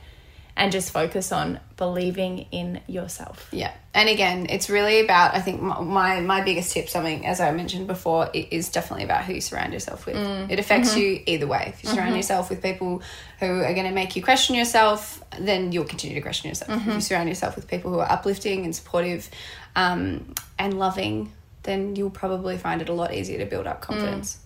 [0.57, 3.47] and just focus on believing in yourself.
[3.51, 5.35] Yeah, and again, it's really about.
[5.35, 9.23] I think my my, biggest tip, something as I mentioned before, it is definitely about
[9.23, 10.15] who you surround yourself with.
[10.15, 10.49] Mm.
[10.49, 10.99] It affects mm-hmm.
[10.99, 11.73] you either way.
[11.73, 12.17] If you surround mm-hmm.
[12.17, 13.01] yourself with people
[13.39, 16.71] who are going to make you question yourself, then you'll continue to question yourself.
[16.71, 16.99] If you mm-hmm.
[16.99, 19.29] surround yourself with people who are uplifting and supportive,
[19.77, 21.31] um, and loving,
[21.63, 23.83] then you'll probably find it a lot easier to build up mm.
[23.83, 24.39] confidence.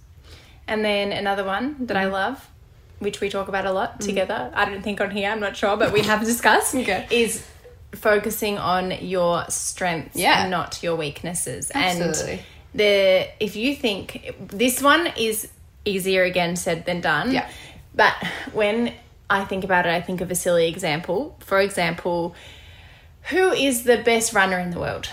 [0.67, 2.01] And then another one that Mm.
[2.01, 2.49] I love,
[3.01, 4.05] which we talk about a lot mm.
[4.05, 4.51] together.
[4.53, 7.07] I don't think on here, I'm not sure, but we have discussed, Okay.
[7.09, 7.45] is
[7.93, 10.43] focusing on your strengths Yeah.
[10.43, 11.71] and not your weaknesses.
[11.73, 12.33] Absolutely.
[12.33, 12.41] And
[12.73, 15.49] the if you think this one is
[15.83, 17.31] easier again said than done.
[17.31, 17.49] Yeah.
[17.93, 18.13] But
[18.53, 18.93] when
[19.29, 21.37] I think about it, I think of a silly example.
[21.39, 22.35] For example,
[23.23, 25.09] who is the best runner in the world?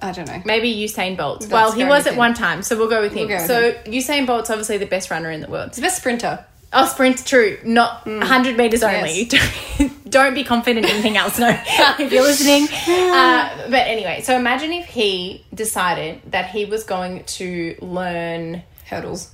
[0.00, 0.42] I don't know.
[0.44, 1.46] Maybe Usain Bolt.
[1.48, 2.18] well, he was at him.
[2.18, 3.28] one time, so we'll go with him.
[3.28, 5.68] go with so Usain Bolt's obviously the best runner in the world.
[5.68, 6.44] It's the best sprinter.
[6.72, 7.58] Oh, sprint, true.
[7.64, 9.28] Not 100 meters only.
[10.08, 11.38] Don't be confident in anything else.
[11.38, 11.48] No,
[11.98, 12.64] if you're listening.
[12.64, 18.62] Uh, but anyway, so imagine if he decided that he was going to learn.
[18.86, 19.30] Hurdles.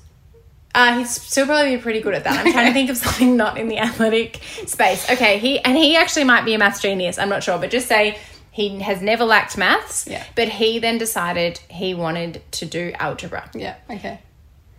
[0.74, 2.46] Uh, he'd still probably be pretty good at that.
[2.46, 5.10] I'm trying to think of something not in the athletic space.
[5.10, 7.18] Okay, he and he actually might be a maths genius.
[7.18, 8.18] I'm not sure, but just say
[8.52, 10.06] he has never lacked maths.
[10.06, 10.24] Yeah.
[10.34, 13.50] But he then decided he wanted to do algebra.
[13.54, 13.76] Yeah.
[13.90, 14.20] Okay.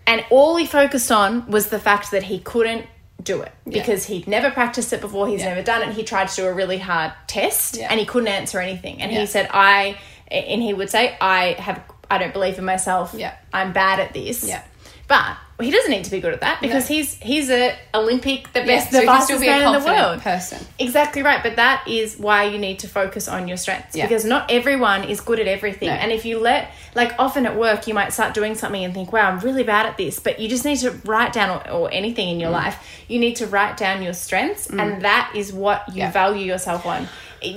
[0.10, 2.88] And all he focused on was the fact that he couldn't
[3.22, 5.50] do it because he'd never practiced it before, he's Yeah.
[5.50, 5.90] never done it.
[5.94, 7.88] He tried to do a really hard test Yeah.
[7.92, 9.02] and he couldn't answer anything.
[9.04, 9.20] And Yeah.
[9.20, 9.98] he said, I,
[10.32, 11.80] and he would say, I have,
[12.10, 13.14] I don't believe in myself.
[13.16, 13.34] Yeah.
[13.54, 14.44] I'm bad at this.
[14.48, 14.62] Yeah.
[15.08, 16.96] But he doesn't need to be good at that because No.
[16.96, 19.82] he's he's a Olympic, the Yeah, best, so the he can still fastest man in
[19.82, 20.22] the world.
[20.22, 20.66] person.
[20.80, 24.06] Exactly right, but that is why you need to focus on your strengths Yeah.
[24.08, 25.90] because not everyone is good at everything.
[25.90, 25.96] No.
[25.96, 29.12] And if you let, like, often at work, you might start doing something and think,
[29.12, 31.90] wow, I'm really bad at this, but you just need to write down, or, or
[31.92, 32.54] anything in your Mm.
[32.64, 36.12] life, you need to write down your strengths, and that is what you Yeah.
[36.12, 37.08] value yourself on.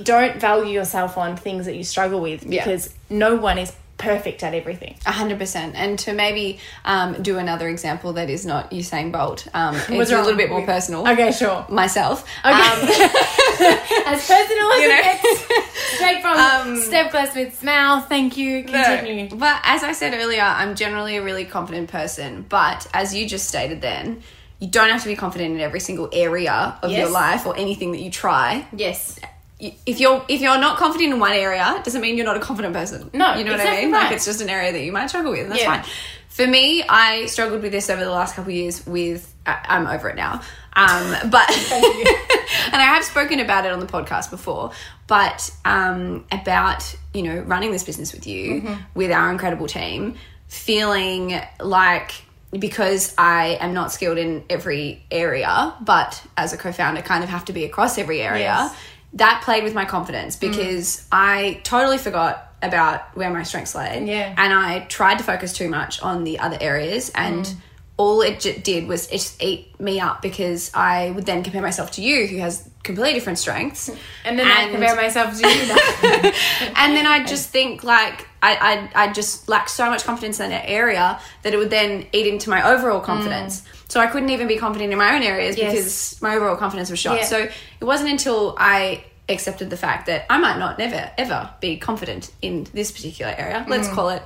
[0.03, 2.63] Don't value yourself on things that you struggle with Yeah.
[2.63, 4.95] because no one is perfect at everything.
[5.05, 5.75] A hundred percent.
[5.75, 10.11] And to maybe um, do another example that is not Usain Bolt, um, it's What's
[10.11, 11.07] a little bit more personal.
[11.07, 11.65] Okay, sure.
[11.69, 12.27] Myself.
[12.43, 12.51] Okay.
[12.51, 12.89] Um,
[14.07, 14.99] as personal as You know.
[14.99, 18.09] it gets, straight from Um, Steph Claire Smith's mouth.
[18.09, 18.63] Thank you.
[18.63, 19.29] Continue.
[19.29, 19.35] No.
[19.37, 22.45] But as I said earlier, I'm generally a really confident person.
[22.49, 24.21] But as you just stated then,
[24.59, 26.99] you don't have to be confident in every single area of Yes.
[26.99, 28.65] your life or anything that you try.
[28.75, 29.19] Yes.
[29.59, 32.41] If you're if you're not confident in one area, it doesn't mean you're not a
[32.41, 33.09] confident person.
[33.13, 33.91] No, you know what I mean.
[33.91, 34.03] right.
[34.03, 35.41] Like it's just an area that you might struggle with.
[35.41, 35.81] And that's Yeah.
[35.81, 35.91] fine.
[36.29, 38.85] For me, I struggled with this over the last couple of years.
[38.85, 40.41] With I- I'm over it now.
[40.75, 44.71] Um, but and I have spoken about it on the podcast before.
[45.07, 48.73] But um, about you know running this business with you Mm-hmm.
[48.95, 50.15] with our incredible team,
[50.47, 52.11] feeling like
[52.51, 57.45] because I am not skilled in every area, but as a co-founder, kind of have
[57.45, 58.41] to be across every area.
[58.43, 58.75] Yes.
[59.13, 60.41] That played with my confidence mm.
[60.41, 64.05] because I totally forgot about where my strengths lay.
[64.05, 64.33] Yeah.
[64.37, 67.55] And I tried to focus too much on the other areas and mm.
[67.97, 71.61] all it j- did was it just ate me up because I would then compare
[71.61, 73.89] myself to you who has completely different strengths.
[74.25, 75.53] And then I compare myself to you.
[76.75, 80.49] and then I just think like I, I I just lack so much confidence in
[80.49, 83.61] that area that it would then eat into my overall confidence.
[83.61, 83.82] Mm.
[83.89, 85.57] So I couldn't even be confident in my own areas.
[85.57, 85.71] Yes.
[85.71, 87.17] because my overall confidence was shot.
[87.17, 87.25] Yeah.
[87.25, 91.77] So it wasn't until I accepted the fact that I might not never ever be
[91.77, 93.65] confident in this particular area.
[93.67, 93.93] Let's Mm.
[93.93, 94.23] call it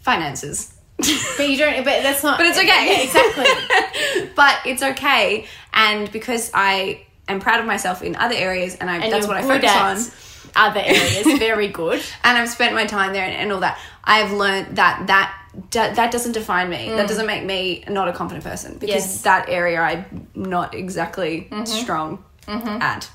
[0.00, 0.72] finances.
[0.96, 1.76] but you don't.
[1.84, 2.38] But that's not.
[2.38, 2.68] But it's okay.
[2.68, 4.30] Yeah, exactly.
[4.36, 5.46] but it's okay.
[5.72, 9.36] And because I am proud of myself in other areas and I, And that's what
[9.36, 10.20] I focus on.
[10.56, 12.00] Other areas, very good.
[12.24, 13.76] and I've spent my time there and, and all that.
[14.04, 15.36] I've learned that that
[15.72, 16.88] that that doesn't define me.
[16.90, 19.06] That doesn't make me not a confident person because Mm.
[19.06, 19.16] Yes.
[19.18, 19.22] Mm-hmm.
[19.24, 23.10] that area I'm not exactly strong at.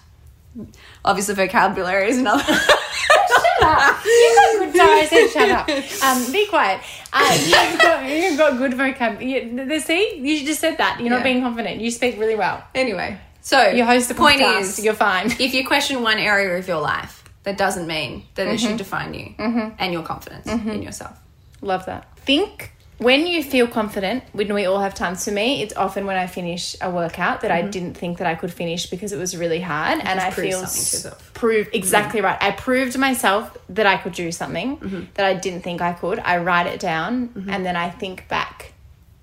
[1.06, 2.44] Obviously, vocabulary is another.
[2.54, 4.06] Shut up.
[4.06, 4.76] You got good.
[4.76, 6.04] Sorry, I said shut up.
[6.04, 6.82] Um, be quiet.
[7.14, 9.72] Uh, you've got you've got good vocabulary.
[9.74, 11.00] You, see, you just said that.
[11.00, 11.16] You're Yeah.
[11.16, 11.80] not being confident.
[11.82, 12.64] You speak really well.
[12.74, 14.62] anyway, so You host the point podcast.
[14.62, 15.28] is you're fine.
[15.40, 19.14] if you question one area of your life, that doesn't mean that it should define
[19.14, 21.18] you and your confidence in yourself.
[21.62, 22.08] Love that.
[22.30, 26.16] Think when you feel confident, when we all have times for me, it's often when
[26.16, 27.72] I finish a workout that I mm-hmm.
[27.72, 30.60] didn't think that I could finish because it was really hard and I prove feel
[30.60, 31.34] something to s- yourself.
[31.34, 31.78] proved mm-hmm.
[31.78, 32.38] exactly right.
[32.40, 35.04] I proved myself that I could do something mm-hmm.
[35.16, 36.20] that I didn't think I could.
[36.20, 38.74] I write it down and then I think back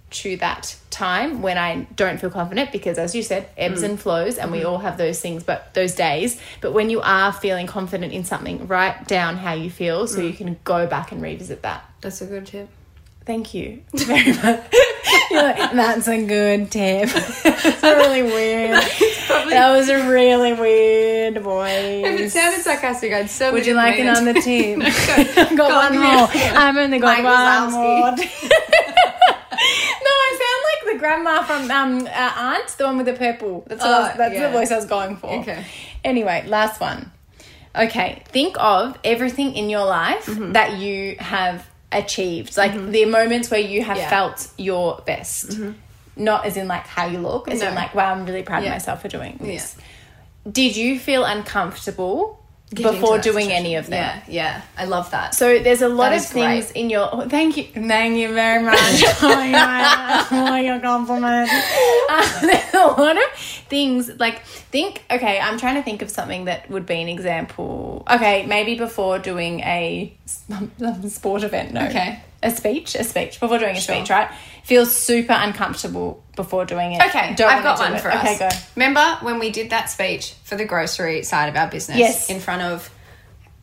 [0.08, 3.90] to that time when I don't feel confident because as you said, ebbs mm.
[3.90, 6.40] and flows and we all have those things but those days.
[6.60, 10.26] But when you are feeling confident in something, write down how you feel so mm.
[10.26, 11.88] you can go back and revisit that.
[12.00, 12.68] That's a good tip.
[13.26, 14.64] Thank you very much.
[15.30, 17.08] You're like, That's a good tip.
[17.44, 18.82] It's really weird.
[19.46, 22.32] That was a really weird If it voice.
[22.32, 24.80] sounded sarcastic, I'd so Would you like another tip?
[24.82, 26.28] I've got one give me more.
[26.32, 28.10] a- I've only got Mike one more.
[28.12, 28.50] Wazowski.
[30.02, 33.64] no, I sound like the grandma from um, uh, Aunt, the one with the purple.
[33.68, 34.46] That's, I was, Oh, that's yeah.
[34.48, 35.30] the voice I was going for.
[35.40, 35.64] Okay.
[36.04, 37.12] Anyway, last one.
[37.74, 40.52] Okay, think of everything in your life Mm-hmm.
[40.52, 44.04] that you have achieved, like the moments where you have Yeah.
[44.04, 44.10] Mm-hmm.
[44.10, 45.58] felt your best.
[46.16, 48.70] Not as in like how you look, as in like, wow, I'm really proud Yeah.
[48.70, 49.76] of myself for doing this.
[50.50, 52.42] Did you feel uncomfortable
[52.74, 53.52] before doing situation.
[53.52, 53.92] any of them.
[53.94, 54.62] Yeah, yeah.
[54.76, 55.34] I love that.
[55.34, 56.76] So there's a lot That of things great.
[56.82, 57.08] in your.
[57.12, 58.78] oh, thank you, thank you very much
[59.14, 61.48] for your, for your compliment.
[62.10, 63.32] Uh, there's a lot of
[63.68, 65.04] things like think.
[65.10, 68.04] Okay, I'm trying to think of something that would be an example.
[68.10, 70.12] Okay, maybe before doing a
[71.08, 71.72] sport event.
[71.72, 71.86] No.
[71.86, 72.20] Okay.
[72.42, 73.94] A speech, a speech before doing a Sure.
[73.96, 74.30] speech, right?
[74.62, 77.02] Feels super uncomfortable before doing it.
[77.06, 78.00] Okay, Don't I've got one it.
[78.00, 78.38] for okay, us.
[78.38, 78.48] go.
[78.76, 81.98] Remember when we did that speech for the grocery side of our business?
[81.98, 82.30] Yes.
[82.30, 82.88] In front of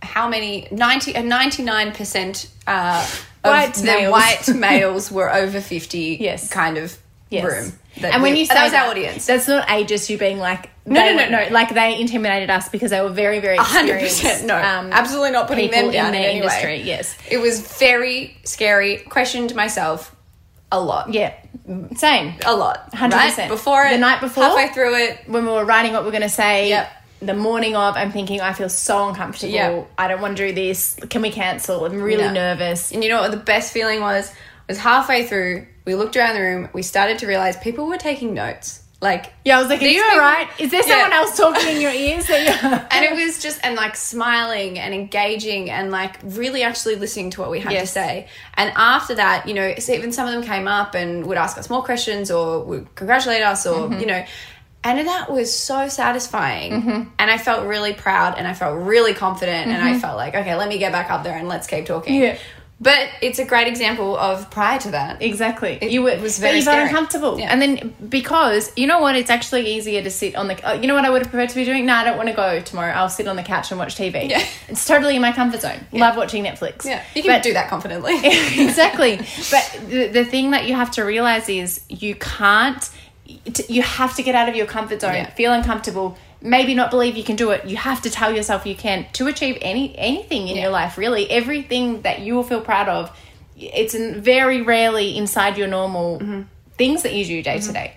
[0.01, 0.67] how many?
[0.71, 3.07] 90, uh, 99% uh,
[3.43, 4.11] White of the males.
[4.11, 6.49] white males were over 50 Yes.
[6.49, 6.97] kind of
[7.29, 7.45] Yes.
[7.45, 7.79] room.
[8.01, 9.25] that and when we- you say that was our audience.
[9.25, 11.47] that's not ages you being like No, no, no, no.
[11.51, 14.21] like they intimidated us because they were very very hundred experienced.
[14.21, 16.63] percent no, um, absolutely not putting them down in in, their industry.
[16.79, 16.83] way.
[16.83, 18.97] Yes, It was very scary.
[18.97, 20.15] Questioned myself
[20.71, 21.11] a lot.
[21.13, 21.33] yeah,
[21.95, 22.35] same.
[22.45, 22.91] a lot.
[22.91, 23.11] 100%.
[23.11, 23.47] Right?
[23.49, 24.43] Before it, The night before?
[24.43, 25.19] halfway through it.
[25.27, 26.91] When we were writing what we're going to say, Yep.
[27.21, 29.53] the morning of, I'm thinking I feel so uncomfortable.
[29.53, 29.91] Yep.
[29.97, 30.97] I don't want to do this.
[31.09, 31.85] Can we cancel?
[31.85, 32.91] I'm really nervous.
[32.91, 34.31] And you know what the best feeling was?
[34.67, 38.33] Was halfway through, we looked around the room, we started to realize people were taking
[38.33, 38.82] notes.
[39.03, 40.47] Like Yeah, I was like, "Are you alright?
[40.57, 40.93] Is there Yeah.
[40.93, 42.27] someone else talking in your ears?"
[42.93, 47.41] And it was just and like smiling and engaging and like really actually listening to
[47.41, 50.43] what we had to say and after that you know so even some of them
[50.43, 53.99] came up and would ask us more questions or would congratulate us or Mm-hmm.
[53.99, 54.23] you know
[54.85, 56.71] and that was so satisfying
[57.19, 60.55] and i felt really proud and i felt really confident and i felt like okay
[60.55, 62.23] let me get back up there and let's keep talking Mm-hmm.
[62.35, 62.37] Yeah.
[62.83, 65.79] But it's a great example of prior to that Exactly.
[65.81, 67.39] It you were, was very you uncomfortable.
[67.39, 67.51] Yeah.
[67.51, 70.55] And then because you know what, it's actually easier to sit on the.
[70.69, 71.85] Uh, you know what I would have preferred to be doing?
[71.85, 72.91] No, I don't want to go tomorrow.
[72.93, 74.29] I'll sit on the couch and watch TV.
[74.29, 74.45] Yeah.
[74.67, 75.79] It's totally in my comfort zone.
[75.91, 76.85] Love watching Netflix.
[76.85, 79.17] yeah you can But- do that confidently exactly.
[79.49, 82.89] But the, the thing that you have to realize is you can't.
[83.69, 85.13] You have to get out of your comfort zone.
[85.13, 85.29] Yeah.
[85.31, 86.17] Feel uncomfortable.
[86.45, 87.65] Maybe not believe you can do it.
[87.65, 90.63] You have to tell yourself you can to achieve any anything in Yeah.
[90.63, 90.97] your life.
[90.97, 93.09] Really, everything that you will feel proud of.
[93.57, 96.41] It's in, very rarely inside your normal Mm-hmm.
[96.77, 97.93] things that you do day to day.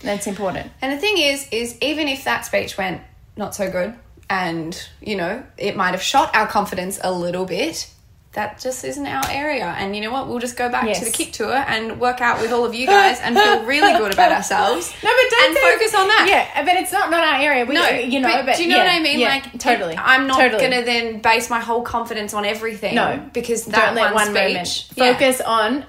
[0.00, 0.70] That's important.
[0.82, 3.00] And the thing is, is even if that speech went
[3.36, 3.94] not so good,
[4.30, 7.88] and you know it might have shot our confidence a little bit,
[8.32, 9.64] that just isn't our area.
[9.78, 10.28] And you know what?
[10.28, 10.98] We'll just go back Yes.
[10.98, 13.96] to the KIC tour and work out with all of you guys and feel really
[13.98, 14.92] good about ourselves.
[15.02, 16.26] No, but don't and focus on that.
[16.28, 17.64] Yeah, but it's not not our area.
[17.64, 19.18] We, No, you know, but, do you know yeah, what I mean?
[19.18, 19.96] yeah, like, totally.
[19.96, 20.62] I'm not Totally.
[20.62, 22.94] gonna then base my whole confidence on everything.
[22.94, 25.12] No, because that don't let one, one, speech, moment yeah.
[25.12, 25.84] focus on.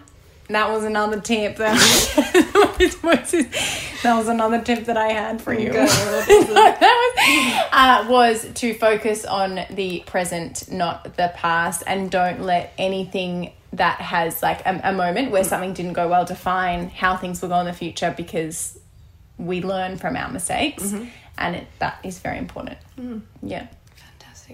[0.50, 1.58] That was another tip.
[1.58, 1.76] That,
[4.04, 5.72] that was another tip that I had for you.
[5.74, 12.74] that was, uh, was to focus on the present, not the past, and don't let
[12.78, 17.42] anything that has like a, a moment where something didn't go well define how things
[17.42, 18.80] will go in the future because
[19.38, 21.06] we learn from our mistakes, Mm-hmm.
[21.38, 22.78] and it, that is very important.
[23.44, 23.68] Yeah,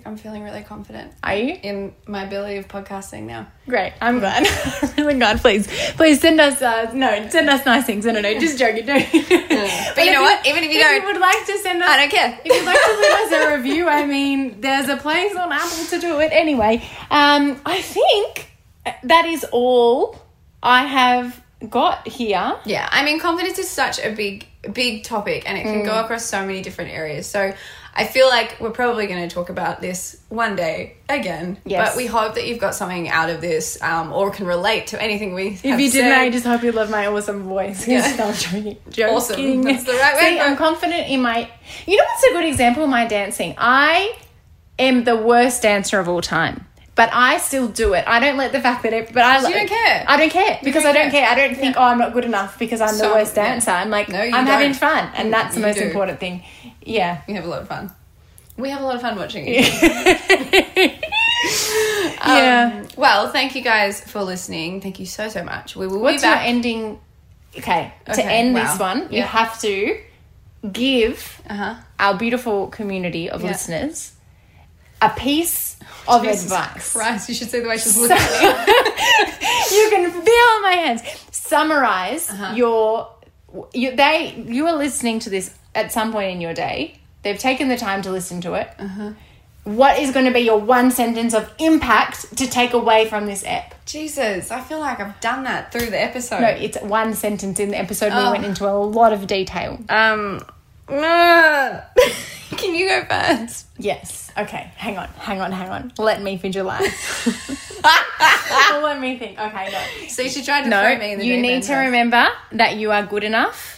[0.05, 1.57] I'm feeling really confident are you?
[1.61, 3.47] in my ability of podcasting now.
[3.67, 4.45] Great, I'm glad.
[4.97, 5.39] I'm really glad.
[5.41, 6.61] Please, please send us.
[6.61, 8.05] Uh, no, send us nice things.
[8.05, 8.39] No, no, no.
[8.39, 8.85] Just joking.
[8.85, 9.01] Don't.
[9.95, 10.45] But you know what?
[10.45, 12.39] Even if you don't- would like to send us, I don't care.
[12.43, 15.85] If you'd like to leave us a review, I mean, there's a place on Apple
[15.91, 16.31] to do it.
[16.33, 18.49] Anyway, um, I think
[19.03, 20.17] that is all
[20.61, 22.57] I have got here.
[22.65, 25.85] Yeah, I mean, confidence is such a big, big topic, and it can Mm.
[25.85, 27.25] go across so many different areas.
[27.27, 27.53] So,
[27.97, 31.57] I feel like we're probably going to talk about this one day again.
[31.65, 31.89] Yes.
[31.89, 35.01] But we hope that you've got something out of this, um, or can relate to
[35.01, 35.51] anything we.
[35.51, 35.73] Have said.
[35.75, 37.87] If you didn't, I just hope you love my awesome voice.
[37.87, 38.01] Yeah.
[38.17, 38.77] No, joking.
[39.15, 39.61] Awesome.
[39.63, 41.49] That's the right way See, I'm confident in my.
[41.85, 43.55] You know what's a good example of my dancing?
[43.57, 44.17] I
[44.77, 46.65] am the worst dancer of all time.
[46.95, 48.05] But I still do it.
[48.07, 50.05] I don't let the fact that it, but I you don't care.
[50.07, 51.25] I don't care because don't I don't care.
[51.25, 51.29] care.
[51.29, 53.49] I don't think oh I'm not good enough because I'm So, the worst yeah.
[53.49, 53.71] dancer.
[53.71, 54.79] I'm like No, I'm having don't.
[54.79, 55.83] fun, and that's the most do.
[55.85, 56.43] important thing.
[56.85, 57.21] Yeah.
[57.27, 57.91] We have a lot of fun.
[58.57, 59.65] We have a lot of fun watching it.
[62.25, 62.81] yeah.
[62.81, 64.81] Um, well, thank you guys for listening.
[64.81, 65.75] Thank you so so much.
[65.75, 66.47] We will What's be your back.
[66.47, 66.99] ending?
[67.57, 68.93] Okay, to Okay, end this wow.
[68.93, 69.97] one, you have to
[70.71, 71.75] give Uh huh.
[71.99, 73.47] our beautiful community of Yeah.
[73.51, 74.11] listeners
[75.01, 75.77] a piece
[76.07, 76.91] of Jesus advice.
[76.93, 81.01] Christ, you should see the way she's looking you can feel my hands.
[81.31, 82.53] Summarize Uh-huh.
[82.55, 83.09] your
[83.73, 86.97] you they you are listening to this at some point in your day.
[87.23, 88.69] They've taken the time to listen to it.
[88.79, 89.11] Uh-huh.
[89.63, 93.43] What is going to be your one sentence of impact to take away from this
[93.43, 93.73] app?
[93.85, 96.41] Jesus, I feel like I've done that through the episode.
[96.41, 98.13] No, it's one sentence in the episode.
[98.13, 98.31] We Oh.
[98.31, 99.79] went into a lot of detail.
[99.89, 100.45] Um,
[100.87, 103.65] can you go first?
[103.79, 104.31] Yes.
[104.37, 104.69] Okay.
[104.75, 105.07] Hang on.
[105.17, 105.51] Hang on.
[105.51, 105.91] Hang on.
[105.97, 106.83] Let me visualize.
[108.71, 109.39] Let me think.
[109.39, 109.69] Okay.
[109.71, 110.07] No.
[110.09, 110.95] So you should try to No.
[110.97, 113.74] me in the You need to remember that you are good enough.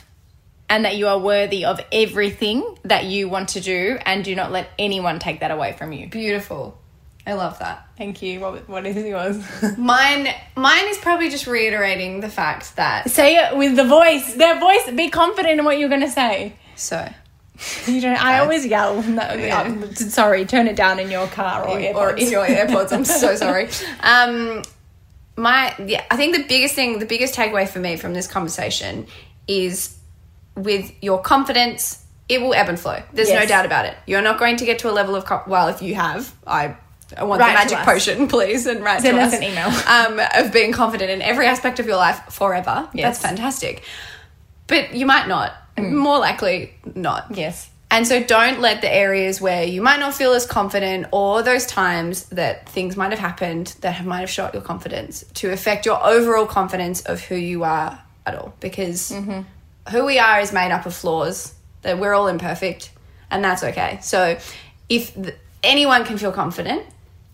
[0.69, 4.51] And that you are worthy of everything that you want to do and do not
[4.51, 6.07] let anyone take that away from you.
[6.09, 6.77] Beautiful.
[7.25, 7.85] I love that.
[7.97, 8.39] Thank you.
[8.39, 9.37] What, what is yours?
[9.77, 14.33] Mine mine is probably just reiterating the fact that say it with the voice.
[14.35, 14.89] Their voice.
[14.91, 16.55] Be confident in what you're going to say.
[16.77, 17.05] so
[17.87, 18.23] You don't.
[18.23, 19.01] I always yell.
[19.03, 19.61] No, Yeah.
[19.61, 22.93] um, sorry, turn it down in your car or, or in your AirPods.
[22.93, 23.67] I'm so sorry.
[24.01, 24.63] Um,
[25.35, 29.05] my yeah, I think the biggest thing, the biggest takeaway for me from this conversation
[29.49, 29.96] is
[30.57, 32.03] with your confidence.
[32.27, 33.01] It will ebb and flow.
[33.13, 33.95] There's no doubt about it.
[34.05, 36.75] You're not going to get to a level of co- well, if you have, I.
[37.15, 39.67] I want Write the magic potion, please, and write Send to us us an email.
[39.87, 42.89] um, of being confident in every aspect of your life forever.
[42.93, 43.19] Yes.
[43.19, 43.83] That's fantastic.
[44.67, 45.53] But you might not.
[45.77, 47.27] More likely not.
[47.33, 47.69] yes.
[47.89, 51.65] And so don't let the areas where you might not feel as confident or those
[51.65, 55.85] times that things might have happened that have, might have shot your confidence to affect
[55.85, 58.53] your overall confidence of who you are at all.
[58.59, 59.13] Because
[59.89, 62.91] who we are is made up of flaws, that we're all imperfect,
[63.31, 63.99] and that's okay.
[64.01, 64.37] So
[64.89, 66.83] if th- anyone can feel confident,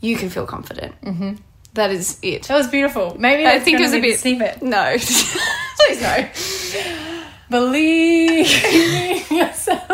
[0.02, 1.00] you can feel confident.
[1.02, 1.36] Mm-hmm.
[1.74, 2.44] That is it.
[2.44, 3.16] That was beautiful.
[3.20, 4.20] Maybe I think it was a bit.
[4.20, 4.62] snippet.
[4.62, 4.96] No.
[4.98, 6.30] Please no.
[7.50, 9.90] Believe in yourself.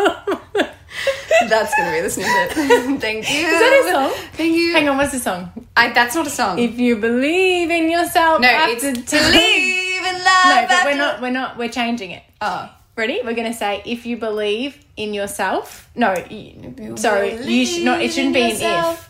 [1.48, 2.52] That's going to be the snippet.
[3.00, 3.46] Thank you.
[3.46, 4.28] Is that a song?
[4.34, 4.72] Thank you.
[4.72, 5.50] Hang on, what's the song?
[5.76, 6.58] I, that's not a song.
[6.58, 9.79] If you believe in yourself, no, it's believe.
[10.46, 11.20] No, but we're not.
[11.20, 11.58] We're not.
[11.58, 12.22] We're changing it.
[12.40, 12.74] Oh.
[12.96, 13.20] Ready?
[13.24, 15.88] We're gonna say if you believe in yourself.
[15.94, 17.42] No, you, sorry.
[17.42, 18.02] You should not.
[18.02, 19.08] It shouldn't be an if.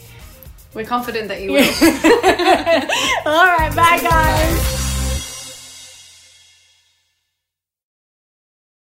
[0.74, 1.64] We're confident that you will.
[3.32, 4.85] All right, bye guys.